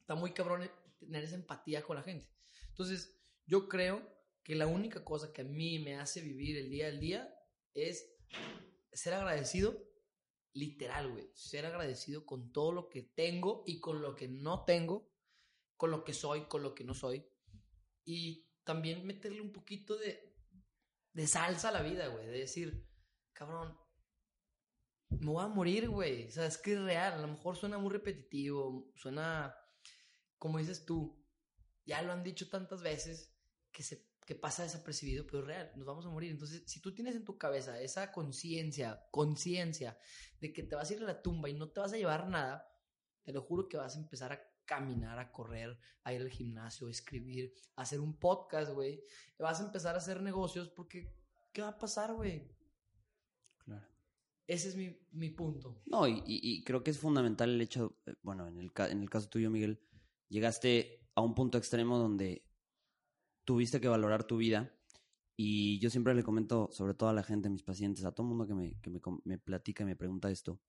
está 0.00 0.14
muy 0.14 0.32
cabrón 0.32 0.70
tener 0.98 1.24
esa 1.24 1.36
empatía 1.36 1.82
con 1.82 1.96
la 1.96 2.02
gente. 2.02 2.30
Entonces, 2.68 3.18
yo 3.46 3.68
creo 3.68 4.02
que 4.42 4.54
la 4.54 4.66
única 4.66 5.04
cosa 5.04 5.32
que 5.32 5.42
a 5.42 5.44
mí 5.44 5.78
me 5.78 5.96
hace 5.96 6.20
vivir 6.20 6.58
el 6.58 6.70
día 6.70 6.88
al 6.88 7.00
día 7.00 7.34
es 7.74 8.14
ser 8.92 9.14
agradecido, 9.14 9.76
literal, 10.52 11.10
güey, 11.10 11.30
ser 11.34 11.66
agradecido 11.66 12.26
con 12.26 12.52
todo 12.52 12.72
lo 12.72 12.88
que 12.88 13.02
tengo 13.02 13.62
y 13.66 13.80
con 13.80 14.02
lo 14.02 14.14
que 14.14 14.28
no 14.28 14.64
tengo, 14.64 15.10
con 15.76 15.90
lo 15.90 16.04
que 16.04 16.12
soy, 16.12 16.42
con 16.46 16.62
lo 16.62 16.74
que 16.74 16.84
no 16.84 16.94
soy. 16.94 17.24
Y 18.10 18.48
también 18.64 19.06
meterle 19.06 19.42
un 19.42 19.52
poquito 19.52 19.94
de, 19.98 20.34
de 21.12 21.26
salsa 21.26 21.68
a 21.68 21.72
la 21.72 21.82
vida, 21.82 22.06
güey, 22.06 22.24
de 22.24 22.38
decir, 22.38 22.88
cabrón, 23.34 23.78
me 25.10 25.26
voy 25.30 25.44
a 25.44 25.48
morir, 25.48 25.90
güey. 25.90 26.26
O 26.26 26.30
sea, 26.30 26.46
es 26.46 26.56
que 26.56 26.72
es 26.72 26.80
real. 26.80 27.12
A 27.12 27.18
lo 27.18 27.28
mejor 27.28 27.58
suena 27.58 27.76
muy 27.76 27.90
repetitivo, 27.90 28.90
suena, 28.94 29.54
como 30.38 30.56
dices 30.56 30.86
tú, 30.86 31.22
ya 31.84 32.00
lo 32.00 32.12
han 32.12 32.22
dicho 32.22 32.48
tantas 32.48 32.80
veces 32.80 33.36
que, 33.70 33.82
se, 33.82 34.08
que 34.24 34.34
pasa 34.34 34.62
desapercibido, 34.62 35.26
pero 35.26 35.40
es 35.40 35.44
real, 35.44 35.72
nos 35.76 35.86
vamos 35.86 36.06
a 36.06 36.08
morir. 36.08 36.30
Entonces, 36.30 36.62
si 36.66 36.80
tú 36.80 36.94
tienes 36.94 37.14
en 37.14 37.26
tu 37.26 37.36
cabeza 37.36 37.78
esa 37.78 38.10
conciencia, 38.10 39.06
conciencia 39.10 39.98
de 40.40 40.54
que 40.54 40.62
te 40.62 40.76
vas 40.76 40.90
a 40.90 40.94
ir 40.94 41.02
a 41.02 41.06
la 41.06 41.20
tumba 41.20 41.50
y 41.50 41.52
no 41.52 41.68
te 41.68 41.80
vas 41.80 41.92
a 41.92 41.98
llevar 41.98 42.26
nada, 42.26 42.74
te 43.22 43.34
lo 43.34 43.42
juro 43.42 43.68
que 43.68 43.76
vas 43.76 43.96
a 43.96 44.00
empezar 44.00 44.32
a 44.32 44.42
caminar, 44.68 45.18
a 45.18 45.32
correr, 45.32 45.76
a 46.04 46.12
ir 46.12 46.20
al 46.20 46.28
gimnasio, 46.28 46.86
a 46.86 46.90
escribir, 46.90 47.54
a 47.74 47.82
hacer 47.82 48.00
un 48.00 48.14
podcast, 48.14 48.72
güey. 48.72 49.02
Vas 49.38 49.60
a 49.60 49.64
empezar 49.64 49.94
a 49.94 49.98
hacer 49.98 50.22
negocios 50.22 50.68
porque, 50.68 51.10
¿qué 51.52 51.62
va 51.62 51.68
a 51.68 51.78
pasar, 51.78 52.12
güey? 52.12 52.46
Claro. 53.64 53.86
Ese 54.46 54.68
es 54.68 54.76
mi, 54.76 54.94
mi 55.12 55.30
punto. 55.30 55.82
No, 55.86 56.06
y, 56.06 56.22
y, 56.26 56.62
creo 56.64 56.84
que 56.84 56.90
es 56.90 56.98
fundamental 56.98 57.48
el 57.48 57.60
hecho, 57.62 57.96
eh, 58.04 58.14
bueno, 58.22 58.46
en 58.46 58.58
el, 58.58 58.70
en 58.76 59.02
el 59.02 59.08
caso 59.08 59.28
tuyo, 59.30 59.50
Miguel, 59.50 59.80
llegaste 60.28 61.08
a 61.14 61.22
un 61.22 61.34
punto 61.34 61.56
extremo 61.56 61.98
donde 61.98 62.44
tuviste 63.44 63.80
que 63.80 63.88
valorar 63.88 64.24
tu 64.24 64.36
vida. 64.36 64.70
Y 65.34 65.78
yo 65.78 65.88
siempre 65.88 66.14
le 66.14 66.24
comento, 66.24 66.68
sobre 66.72 66.92
todo 66.92 67.08
a 67.08 67.14
la 67.14 67.22
gente, 67.22 67.48
a 67.48 67.50
mis 67.50 67.62
pacientes, 67.62 68.04
a 68.04 68.12
todo 68.12 68.26
el 68.26 68.28
mundo 68.28 68.46
que 68.46 68.54
me, 68.54 68.78
que 68.80 68.90
me, 68.90 69.00
me 69.24 69.38
platica 69.38 69.84
y 69.84 69.86
me 69.86 69.96
pregunta 69.96 70.30
esto, 70.30 70.60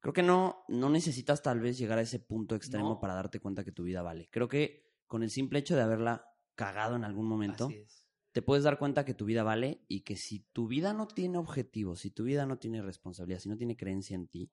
Creo 0.00 0.12
que 0.12 0.22
no, 0.22 0.64
no 0.68 0.90
necesitas 0.90 1.42
tal 1.42 1.60
vez 1.60 1.76
llegar 1.76 1.98
a 1.98 2.02
ese 2.02 2.18
punto 2.18 2.54
extremo 2.54 3.00
para 3.00 3.14
darte 3.14 3.40
cuenta 3.40 3.64
que 3.64 3.72
tu 3.72 3.82
vida 3.82 4.02
vale. 4.02 4.28
Creo 4.30 4.48
que 4.48 4.88
con 5.06 5.22
el 5.22 5.30
simple 5.30 5.58
hecho 5.58 5.74
de 5.74 5.82
haberla 5.82 6.24
cagado 6.54 6.96
en 6.96 7.04
algún 7.04 7.26
momento, 7.26 7.68
te 8.32 8.42
puedes 8.42 8.64
dar 8.64 8.78
cuenta 8.78 9.04
que 9.04 9.14
tu 9.14 9.24
vida 9.24 9.42
vale 9.42 9.84
y 9.88 10.02
que 10.02 10.16
si 10.16 10.40
tu 10.52 10.68
vida 10.68 10.92
no 10.92 11.08
tiene 11.08 11.38
objetivos, 11.38 12.00
si 12.00 12.10
tu 12.10 12.24
vida 12.24 12.46
no 12.46 12.58
tiene 12.58 12.82
responsabilidad, 12.82 13.40
si 13.40 13.48
no 13.48 13.56
tiene 13.56 13.76
creencia 13.76 14.14
en 14.14 14.28
ti, 14.28 14.52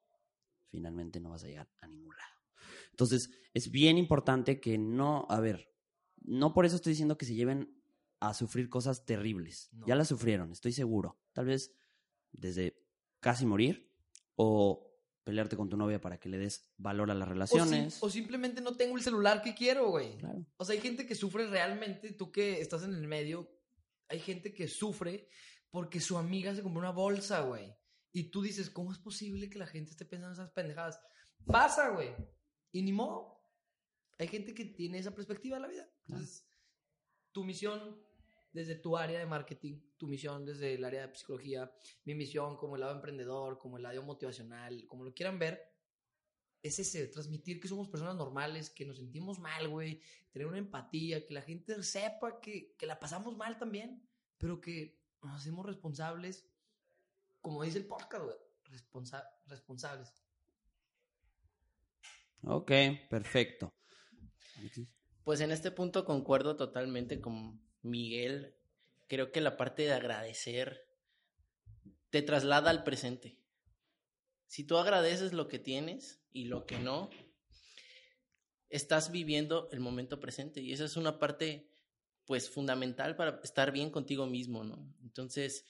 finalmente 0.70 1.20
no 1.20 1.30
vas 1.30 1.44
a 1.44 1.48
llegar 1.48 1.70
a 1.82 1.88
ningún 1.88 2.16
lado. 2.16 2.36
Entonces, 2.92 3.30
es 3.54 3.70
bien 3.72 3.98
importante 3.98 4.60
que 4.60 4.78
no, 4.78 5.28
a 5.30 5.40
ver, 5.40 5.72
no 6.22 6.54
por 6.54 6.66
eso 6.66 6.78
estoy 6.78 6.92
diciendo 6.92 7.18
que 7.18 7.26
se 7.26 7.36
lleven 7.36 7.76
a 8.20 8.34
sufrir 8.34 8.70
cosas 8.70 9.06
terribles. 9.06 9.70
Ya 9.86 9.96
las 9.96 10.08
sufrieron, 10.08 10.52
estoy 10.52 10.72
seguro. 10.72 11.20
Tal 11.34 11.46
vez 11.46 11.74
desde 12.32 12.82
casi 13.20 13.46
morir 13.46 13.92
o 14.36 14.95
pelearte 15.26 15.58
con 15.58 15.68
tu 15.68 15.76
novia 15.76 16.00
para 16.00 16.20
que 16.20 16.30
le 16.30 16.38
des 16.38 16.72
valor 16.78 17.10
a 17.10 17.16
las 17.16 17.28
relaciones. 17.28 17.98
O, 18.02 18.10
simplemente 18.10 18.62
no 18.62 18.78
tengo 18.78 18.96
el 18.96 19.04
celular 19.04 19.42
que 19.42 19.56
quiero, 19.56 19.90
güey. 19.90 20.18
O 20.58 20.64
sea, 20.64 20.76
hay 20.76 20.82
gente 20.82 21.06
que 21.08 21.16
sufre 21.16 21.48
realmente, 21.48 22.14
tú 22.14 22.32
que 22.32 22.62
estás 22.62 22.84
en 22.84 22.94
el 22.94 23.08
medio, 23.08 23.52
hay 24.08 24.20
gente 24.20 24.54
que 24.54 24.68
sufre 24.68 25.28
porque 25.72 26.00
su 26.00 26.18
amiga 26.18 26.56
se 26.56 26.62
compró 26.62 26.80
una 26.80 26.92
bolsa, 26.92 27.42
güey. 27.42 27.76
Y 28.14 28.30
tú 28.30 28.44
dices, 28.44 28.70
¿cómo 28.70 28.92
es 28.92 29.00
posible 29.00 29.50
que 29.50 29.58
la 29.58 29.66
gente 29.66 29.92
esté 29.92 30.06
pensando 30.06 30.36
en 30.36 30.42
esas 30.42 30.54
pendejadas? 30.54 31.02
Pasa, 31.46 31.90
güey. 31.90 32.16
Y 32.72 32.84
ni 32.84 32.94
modo. 32.94 33.42
Hay 34.20 34.28
gente 34.28 34.54
que 34.54 34.66
tiene 34.66 35.00
esa 35.00 35.14
perspectiva 35.16 35.58
de 35.58 35.62
la 35.64 35.68
vida. 35.68 35.90
Entonces, 36.08 36.48
tu 37.32 37.44
misión 37.44 38.00
desde 38.56 38.76
tu 38.76 38.96
área 38.96 39.20
de 39.20 39.26
marketing, 39.26 39.82
tu 39.98 40.08
misión 40.08 40.46
desde 40.46 40.76
el 40.76 40.86
área 40.86 41.06
de 41.06 41.14
psicología, 41.14 41.70
mi 42.06 42.16
misión 42.16 42.56
como 42.56 42.76
el 42.76 42.82
lado 42.82 42.96
emprendedor, 42.96 43.60
como 43.60 43.76
el 43.76 43.84
lado 43.84 44.02
motivacional, 44.02 44.88
como 44.88 45.04
lo 45.04 45.14
quieran 45.14 45.38
ver, 45.38 45.62
es 46.64 46.80
ese, 46.80 47.08
transmitir 47.08 47.60
que 47.60 47.68
somos 47.68 47.90
personas 47.90 48.16
normales, 48.16 48.70
que 48.70 48.86
nos 48.86 48.96
sentimos 48.96 49.40
mal, 49.40 49.68
güey, 49.68 50.02
tener 50.32 50.48
una 50.48 50.58
empatía, 50.58 51.26
que 51.26 51.34
la 51.34 51.42
gente 51.42 51.84
sepa 51.84 52.40
que, 52.40 52.74
que 52.78 52.86
la 52.86 52.98
pasamos 52.98 53.36
mal 53.36 53.58
también, 53.58 54.08
pero 54.38 54.62
que 54.62 55.02
nos 55.22 55.42
hacemos 55.42 55.66
responsables, 55.66 56.50
como 57.42 57.62
dice 57.62 57.80
el 57.80 57.88
podcast, 57.88 58.24
güey, 58.24 58.38
responsables. 59.48 60.14
Ok, 62.44 62.72
perfecto. 63.10 63.74
Pues 65.26 65.42
en 65.42 65.52
este 65.52 65.72
punto 65.72 66.06
concuerdo 66.06 66.56
totalmente 66.56 67.20
con 67.20 67.60
Miguel, 67.86 68.56
creo 69.08 69.32
que 69.32 69.42
la 69.42 69.58
parte 69.58 69.84
de 69.84 69.94
agradecer 69.94 70.88
te 72.10 72.22
traslada 72.22 72.72
al 72.72 72.84
presente. 72.84 73.38
Si 74.48 74.64
tú 74.64 74.78
agradeces 74.78 75.34
lo 75.34 75.48
que 75.48 75.60
tienes 75.60 76.22
y 76.32 76.46
lo 76.46 76.66
que 76.66 76.80
no, 76.80 77.10
estás 78.70 79.12
viviendo 79.12 79.70
el 79.72 79.80
momento 79.80 80.20
presente 80.20 80.62
y 80.62 80.74
esa 80.74 80.86
es 80.86 80.98
una 80.98 81.20
parte 81.20 81.70
pues 82.26 82.50
fundamental 82.50 83.16
para 83.16 83.40
estar 83.44 83.72
bien 83.72 83.92
contigo 83.92 84.26
mismo, 84.26 84.64
¿no? 84.64 84.92
Entonces, 85.04 85.66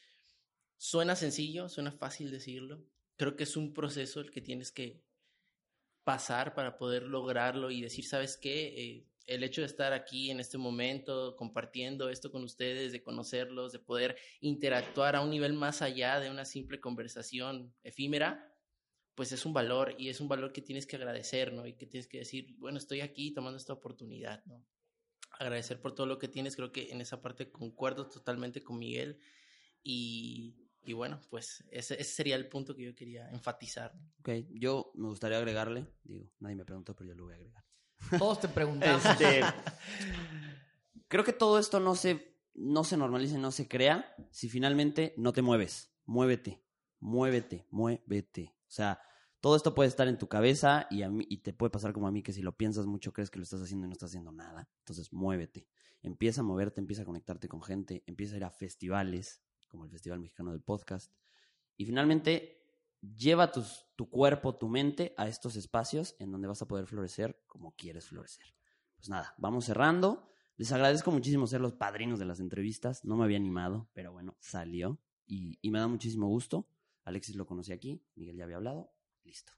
suena 0.77 1.15
sencillo, 1.15 1.67
suena 1.67 1.91
fácil 1.91 2.31
decirlo. 2.31 2.85
Creo 3.17 3.35
que 3.35 3.43
es 3.43 3.57
un 3.57 3.73
proceso 3.73 4.21
el 4.21 4.31
que 4.31 4.41
tienes 4.41 4.71
que 4.71 5.03
pasar 6.05 6.53
para 6.53 6.77
poder 6.77 7.03
lograrlo 7.03 7.71
y 7.71 7.81
decir, 7.81 8.05
¿sabes 8.05 8.37
qué? 8.37 8.67
Eh, 8.67 9.07
el 9.27 9.43
hecho 9.43 9.61
de 9.61 9.67
estar 9.67 9.93
aquí 9.93 10.29
en 10.29 10.39
este 10.39 10.57
momento, 10.57 11.35
compartiendo 11.35 12.09
esto 12.09 12.31
con 12.31 12.43
ustedes, 12.43 12.91
de 12.91 13.01
conocerlos, 13.01 13.71
de 13.71 13.79
poder 13.79 14.17
interactuar 14.39 15.15
a 15.15 15.21
un 15.21 15.29
nivel 15.29 15.53
más 15.53 15.81
allá 15.81 16.19
de 16.19 16.29
una 16.29 16.45
simple 16.45 16.79
conversación 16.79 17.73
efímera, 17.83 18.53
pues 19.15 19.31
es 19.31 19.45
un 19.45 19.53
valor 19.53 19.95
y 19.97 20.09
es 20.09 20.19
un 20.19 20.27
valor 20.27 20.51
que 20.51 20.61
tienes 20.61 20.85
que 20.85 20.97
agradecer, 20.97 21.53
¿no? 21.53 21.65
Y 21.65 21.73
que 21.73 21.87
tienes 21.87 22.07
que 22.07 22.19
decir, 22.19 22.55
bueno, 22.57 22.77
estoy 22.77 23.01
aquí 23.01 23.33
tomando 23.33 23.57
esta 23.57 23.73
oportunidad, 23.73 24.43
¿no? 24.45 24.63
Agradecer 25.39 25.81
por 25.81 25.95
todo 25.95 26.05
lo 26.05 26.19
que 26.19 26.27
tienes, 26.27 26.55
creo 26.55 26.71
que 26.71 26.91
en 26.91 27.01
esa 27.01 27.21
parte 27.21 27.51
concuerdo 27.51 28.07
totalmente 28.07 28.63
con 28.63 28.77
Miguel 28.77 29.19
y, 29.81 30.55
y 30.83 30.93
bueno, 30.93 31.19
pues 31.29 31.63
ese, 31.71 31.95
ese, 31.95 32.03
sería 32.03 32.35
el 32.35 32.47
punto 32.47 32.75
que 32.75 32.83
yo 32.83 32.95
quería 32.95 33.29
enfatizar. 33.29 33.93
Ok, 34.19 34.29
yo 34.51 34.91
me 34.95 35.07
gustaría 35.07 35.37
agregarle, 35.37 35.87
digo, 36.03 36.31
nadie 36.39 36.55
me 36.55 36.65
preguntó, 36.65 36.95
pero 36.95 37.09
yo 37.09 37.15
lo 37.15 37.23
voy 37.23 37.33
a 37.33 37.37
agregar. 37.37 37.64
Todos 38.17 38.39
te 38.39 38.47
preguntamos. 38.47 39.05
Este, 39.05 39.41
creo 41.07 41.23
que 41.23 41.33
todo 41.33 41.59
esto 41.59 41.79
no 41.79 41.95
se, 41.95 42.35
no 42.53 42.83
se 42.83 42.97
normaliza 42.97 43.37
y 43.37 43.41
no 43.41 43.51
se 43.51 43.67
crea 43.67 44.15
si 44.31 44.49
finalmente 44.49 45.13
no 45.17 45.33
te 45.33 45.41
mueves. 45.41 45.91
Muévete, 46.05 46.63
muévete, 46.99 47.67
muévete. 47.71 48.55
O 48.61 48.71
sea, 48.71 48.99
todo 49.39 49.55
esto 49.55 49.75
puede 49.75 49.89
estar 49.89 50.07
en 50.07 50.17
tu 50.17 50.27
cabeza 50.27 50.87
y, 50.89 51.03
a 51.03 51.09
mí, 51.09 51.25
y 51.29 51.37
te 51.37 51.53
puede 51.53 51.69
pasar 51.69 51.93
como 51.93 52.07
a 52.07 52.11
mí 52.11 52.23
que 52.23 52.33
si 52.33 52.41
lo 52.41 52.55
piensas 52.57 52.85
mucho 52.85 53.13
crees 53.13 53.29
que 53.29 53.39
lo 53.39 53.43
estás 53.43 53.61
haciendo 53.61 53.85
y 53.85 53.89
no 53.89 53.93
estás 53.93 54.09
haciendo 54.09 54.31
nada. 54.31 54.69
Entonces, 54.79 55.13
muévete. 55.13 55.67
Empieza 56.01 56.41
a 56.41 56.43
moverte, 56.43 56.81
empieza 56.81 57.01
a 57.03 57.05
conectarte 57.05 57.47
con 57.47 57.61
gente, 57.61 58.03
empieza 58.05 58.35
a 58.35 58.37
ir 58.37 58.43
a 58.43 58.51
festivales, 58.51 59.41
como 59.67 59.85
el 59.85 59.91
Festival 59.91 60.19
Mexicano 60.19 60.51
del 60.51 60.61
Podcast. 60.61 61.11
Y 61.77 61.85
finalmente, 61.85 62.64
lleva 63.13 63.51
tu 63.51 64.09
cuerpo, 64.09 64.55
tu 64.55 64.67
mente 64.67 65.13
a 65.17 65.27
estos 65.27 65.55
espacios 65.55 66.15
en 66.19 66.31
donde 66.31 66.47
vas 66.47 66.61
a 66.61 66.67
poder 66.67 66.87
florecer 66.87 67.41
como 67.47 67.75
quieres 67.75 68.07
florecer. 68.07 68.45
Pues 68.95 69.09
nada, 69.09 69.33
vamos 69.37 69.65
cerrando. 69.65 70.29
Les 70.57 70.71
agradezco 70.71 71.11
muchísimo 71.11 71.47
ser 71.47 71.61
los 71.61 71.73
padrinos 71.73 72.17
de 72.19 72.25
las 72.25 72.39
entrevistas. 72.39 73.03
No 73.03 73.17
me 73.17 73.25
había 73.25 73.37
animado, 73.37 73.89
pero 73.93 74.13
bueno, 74.13 74.37
salió 74.39 74.99
y, 75.25 75.59
y 75.61 75.69
me 75.69 75.79
da 75.79 75.87
muchísimo 75.87 76.27
gusto. 76.27 76.67
Alexis 77.03 77.35
lo 77.35 77.45
conocí 77.45 77.71
aquí, 77.71 78.01
Miguel 78.15 78.37
ya 78.37 78.45
había 78.45 78.55
hablado. 78.55 78.91
Listo. 79.23 79.53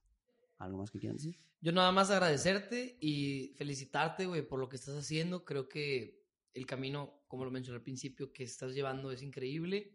¿Algo 0.58 0.80
más 0.80 0.92
que 0.92 1.00
quieran 1.00 1.18
decir? 1.18 1.40
Yo 1.62 1.72
nada 1.72 1.92
más 1.92 2.10
agradecerte 2.10 2.98
y 3.00 3.54
felicitarte, 3.58 4.26
güey, 4.26 4.48
por 4.48 4.60
lo 4.60 4.70
que 4.70 4.76
estás 4.76 4.96
haciendo. 4.96 5.46
Creo 5.46 5.68
que 5.70 6.24
el 6.54 6.66
camino, 6.66 7.24
como 7.28 7.46
lo 7.46 7.52
mencioné 7.52 7.78
al 7.78 7.84
principio, 7.84 8.32
que 8.34 8.44
estás 8.44 8.74
llevando 8.74 9.12
es 9.12 9.22
increíble. 9.22 9.94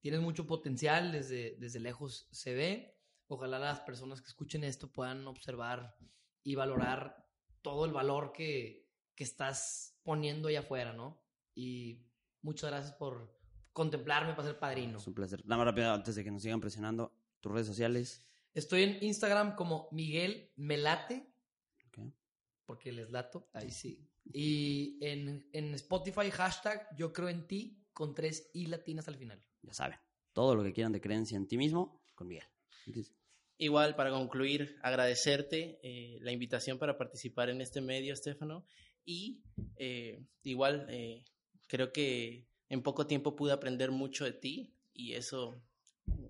Tienes 0.00 0.20
mucho 0.20 0.46
potencial, 0.46 1.12
desde, 1.12 1.56
desde 1.58 1.80
lejos 1.80 2.28
se 2.30 2.54
ve. 2.54 2.98
Ojalá 3.26 3.58
las 3.58 3.80
personas 3.80 4.20
que 4.20 4.28
escuchen 4.28 4.64
esto 4.64 4.90
puedan 4.90 5.26
observar 5.26 5.96
y 6.42 6.54
valorar 6.54 7.26
todo 7.62 7.84
el 7.84 7.92
valor 7.92 8.32
que, 8.32 8.88
que 9.14 9.24
estás 9.24 9.98
poniendo 10.02 10.48
allá 10.48 10.60
afuera, 10.60 10.92
¿no? 10.92 11.20
Y 11.54 12.06
muchas 12.42 12.70
gracias 12.70 12.94
por 12.94 13.36
contemplarme 13.72 14.34
para 14.34 14.48
ser 14.48 14.58
padrino. 14.58 14.98
Es 14.98 15.06
un 15.06 15.14
placer. 15.14 15.44
Nada 15.44 15.58
más 15.58 15.66
rápido, 15.66 15.92
antes 15.92 16.14
de 16.14 16.24
que 16.24 16.30
nos 16.30 16.42
sigan 16.42 16.60
presionando, 16.60 17.12
tus 17.40 17.52
redes 17.52 17.66
sociales. 17.66 18.24
Estoy 18.54 18.82
en 18.84 19.02
Instagram 19.02 19.54
como 19.56 19.88
Miguel 19.92 20.52
Melate, 20.56 21.32
Ok. 21.88 21.98
porque 22.64 22.92
les 22.92 23.10
lato, 23.10 23.48
ahí 23.52 23.70
sí. 23.70 24.08
Y 24.24 24.98
en, 25.00 25.48
en 25.52 25.74
Spotify, 25.74 26.30
hashtag 26.30 26.88
yo 26.96 27.12
creo 27.12 27.28
en 27.28 27.46
ti, 27.46 27.84
con 27.92 28.14
tres 28.14 28.50
i 28.54 28.66
latinas 28.66 29.08
al 29.08 29.16
final. 29.16 29.44
Ya 29.62 29.72
saben, 29.72 29.98
todo 30.32 30.54
lo 30.54 30.62
que 30.62 30.72
quieran 30.72 30.92
de 30.92 31.00
creencia 31.00 31.36
en 31.36 31.46
ti 31.46 31.56
mismo, 31.56 32.00
con 32.14 32.28
Miguel. 32.28 32.46
Entonces, 32.86 33.12
Igual, 33.60 33.96
para 33.96 34.10
concluir, 34.10 34.78
agradecerte 34.82 35.80
eh, 35.82 36.18
la 36.20 36.30
invitación 36.30 36.78
para 36.78 36.96
participar 36.96 37.50
en 37.50 37.60
este 37.60 37.80
medio, 37.80 38.14
Estefano. 38.14 38.64
Y 39.04 39.42
eh, 39.76 40.24
igual, 40.44 40.86
eh, 40.90 41.24
creo 41.66 41.92
que 41.92 42.46
en 42.68 42.82
poco 42.82 43.08
tiempo 43.08 43.34
pude 43.34 43.52
aprender 43.52 43.90
mucho 43.90 44.24
de 44.24 44.32
ti 44.32 44.76
y 44.92 45.14
eso 45.14 45.60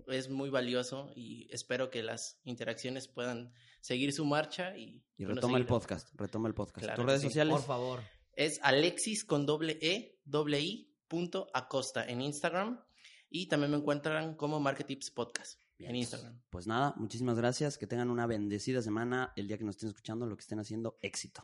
es 0.07 0.29
muy 0.29 0.49
valioso 0.49 1.11
y 1.15 1.47
espero 1.53 1.91
que 1.91 2.01
las 2.01 2.39
interacciones 2.45 3.07
puedan 3.07 3.53
seguir 3.79 4.11
su 4.11 4.25
marcha 4.25 4.75
y, 4.75 5.03
Y 5.17 5.25
retoma 5.25 5.59
el 5.59 5.67
podcast, 5.67 6.09
retoma 6.15 6.47
el 6.47 6.55
podcast. 6.55 6.83
Claro 6.83 6.95
tus 6.95 7.05
redes 7.05 7.21
sí. 7.21 7.27
sociales. 7.27 7.53
Por 7.53 7.63
favor. 7.63 7.99
Es 8.33 8.59
Alexis 8.63 9.23
con 9.23 9.45
doble 9.45 9.77
E, 9.81 10.17
doble 10.25 10.59
I, 10.61 10.95
punto 11.07 11.47
Acosta 11.53 12.05
en 12.05 12.21
Instagram. 12.21 12.83
Y 13.29 13.47
también 13.47 13.71
me 13.71 13.77
encuentran 13.77 14.35
como 14.35 14.59
Marketips 14.59 15.11
Podcast 15.11 15.59
Bien. 15.77 15.91
en 15.91 15.97
Instagram. 15.97 16.41
Pues 16.49 16.67
nada, 16.67 16.93
muchísimas 16.97 17.37
gracias. 17.37 17.77
Que 17.77 17.87
tengan 17.87 18.09
una 18.09 18.25
bendecida 18.25 18.81
semana. 18.81 19.33
El 19.35 19.47
día 19.47 19.57
que 19.57 19.63
nos 19.63 19.75
estén 19.75 19.89
escuchando, 19.89 20.25
lo 20.25 20.35
que 20.35 20.41
estén 20.41 20.59
haciendo, 20.59 20.97
éxito. 21.01 21.41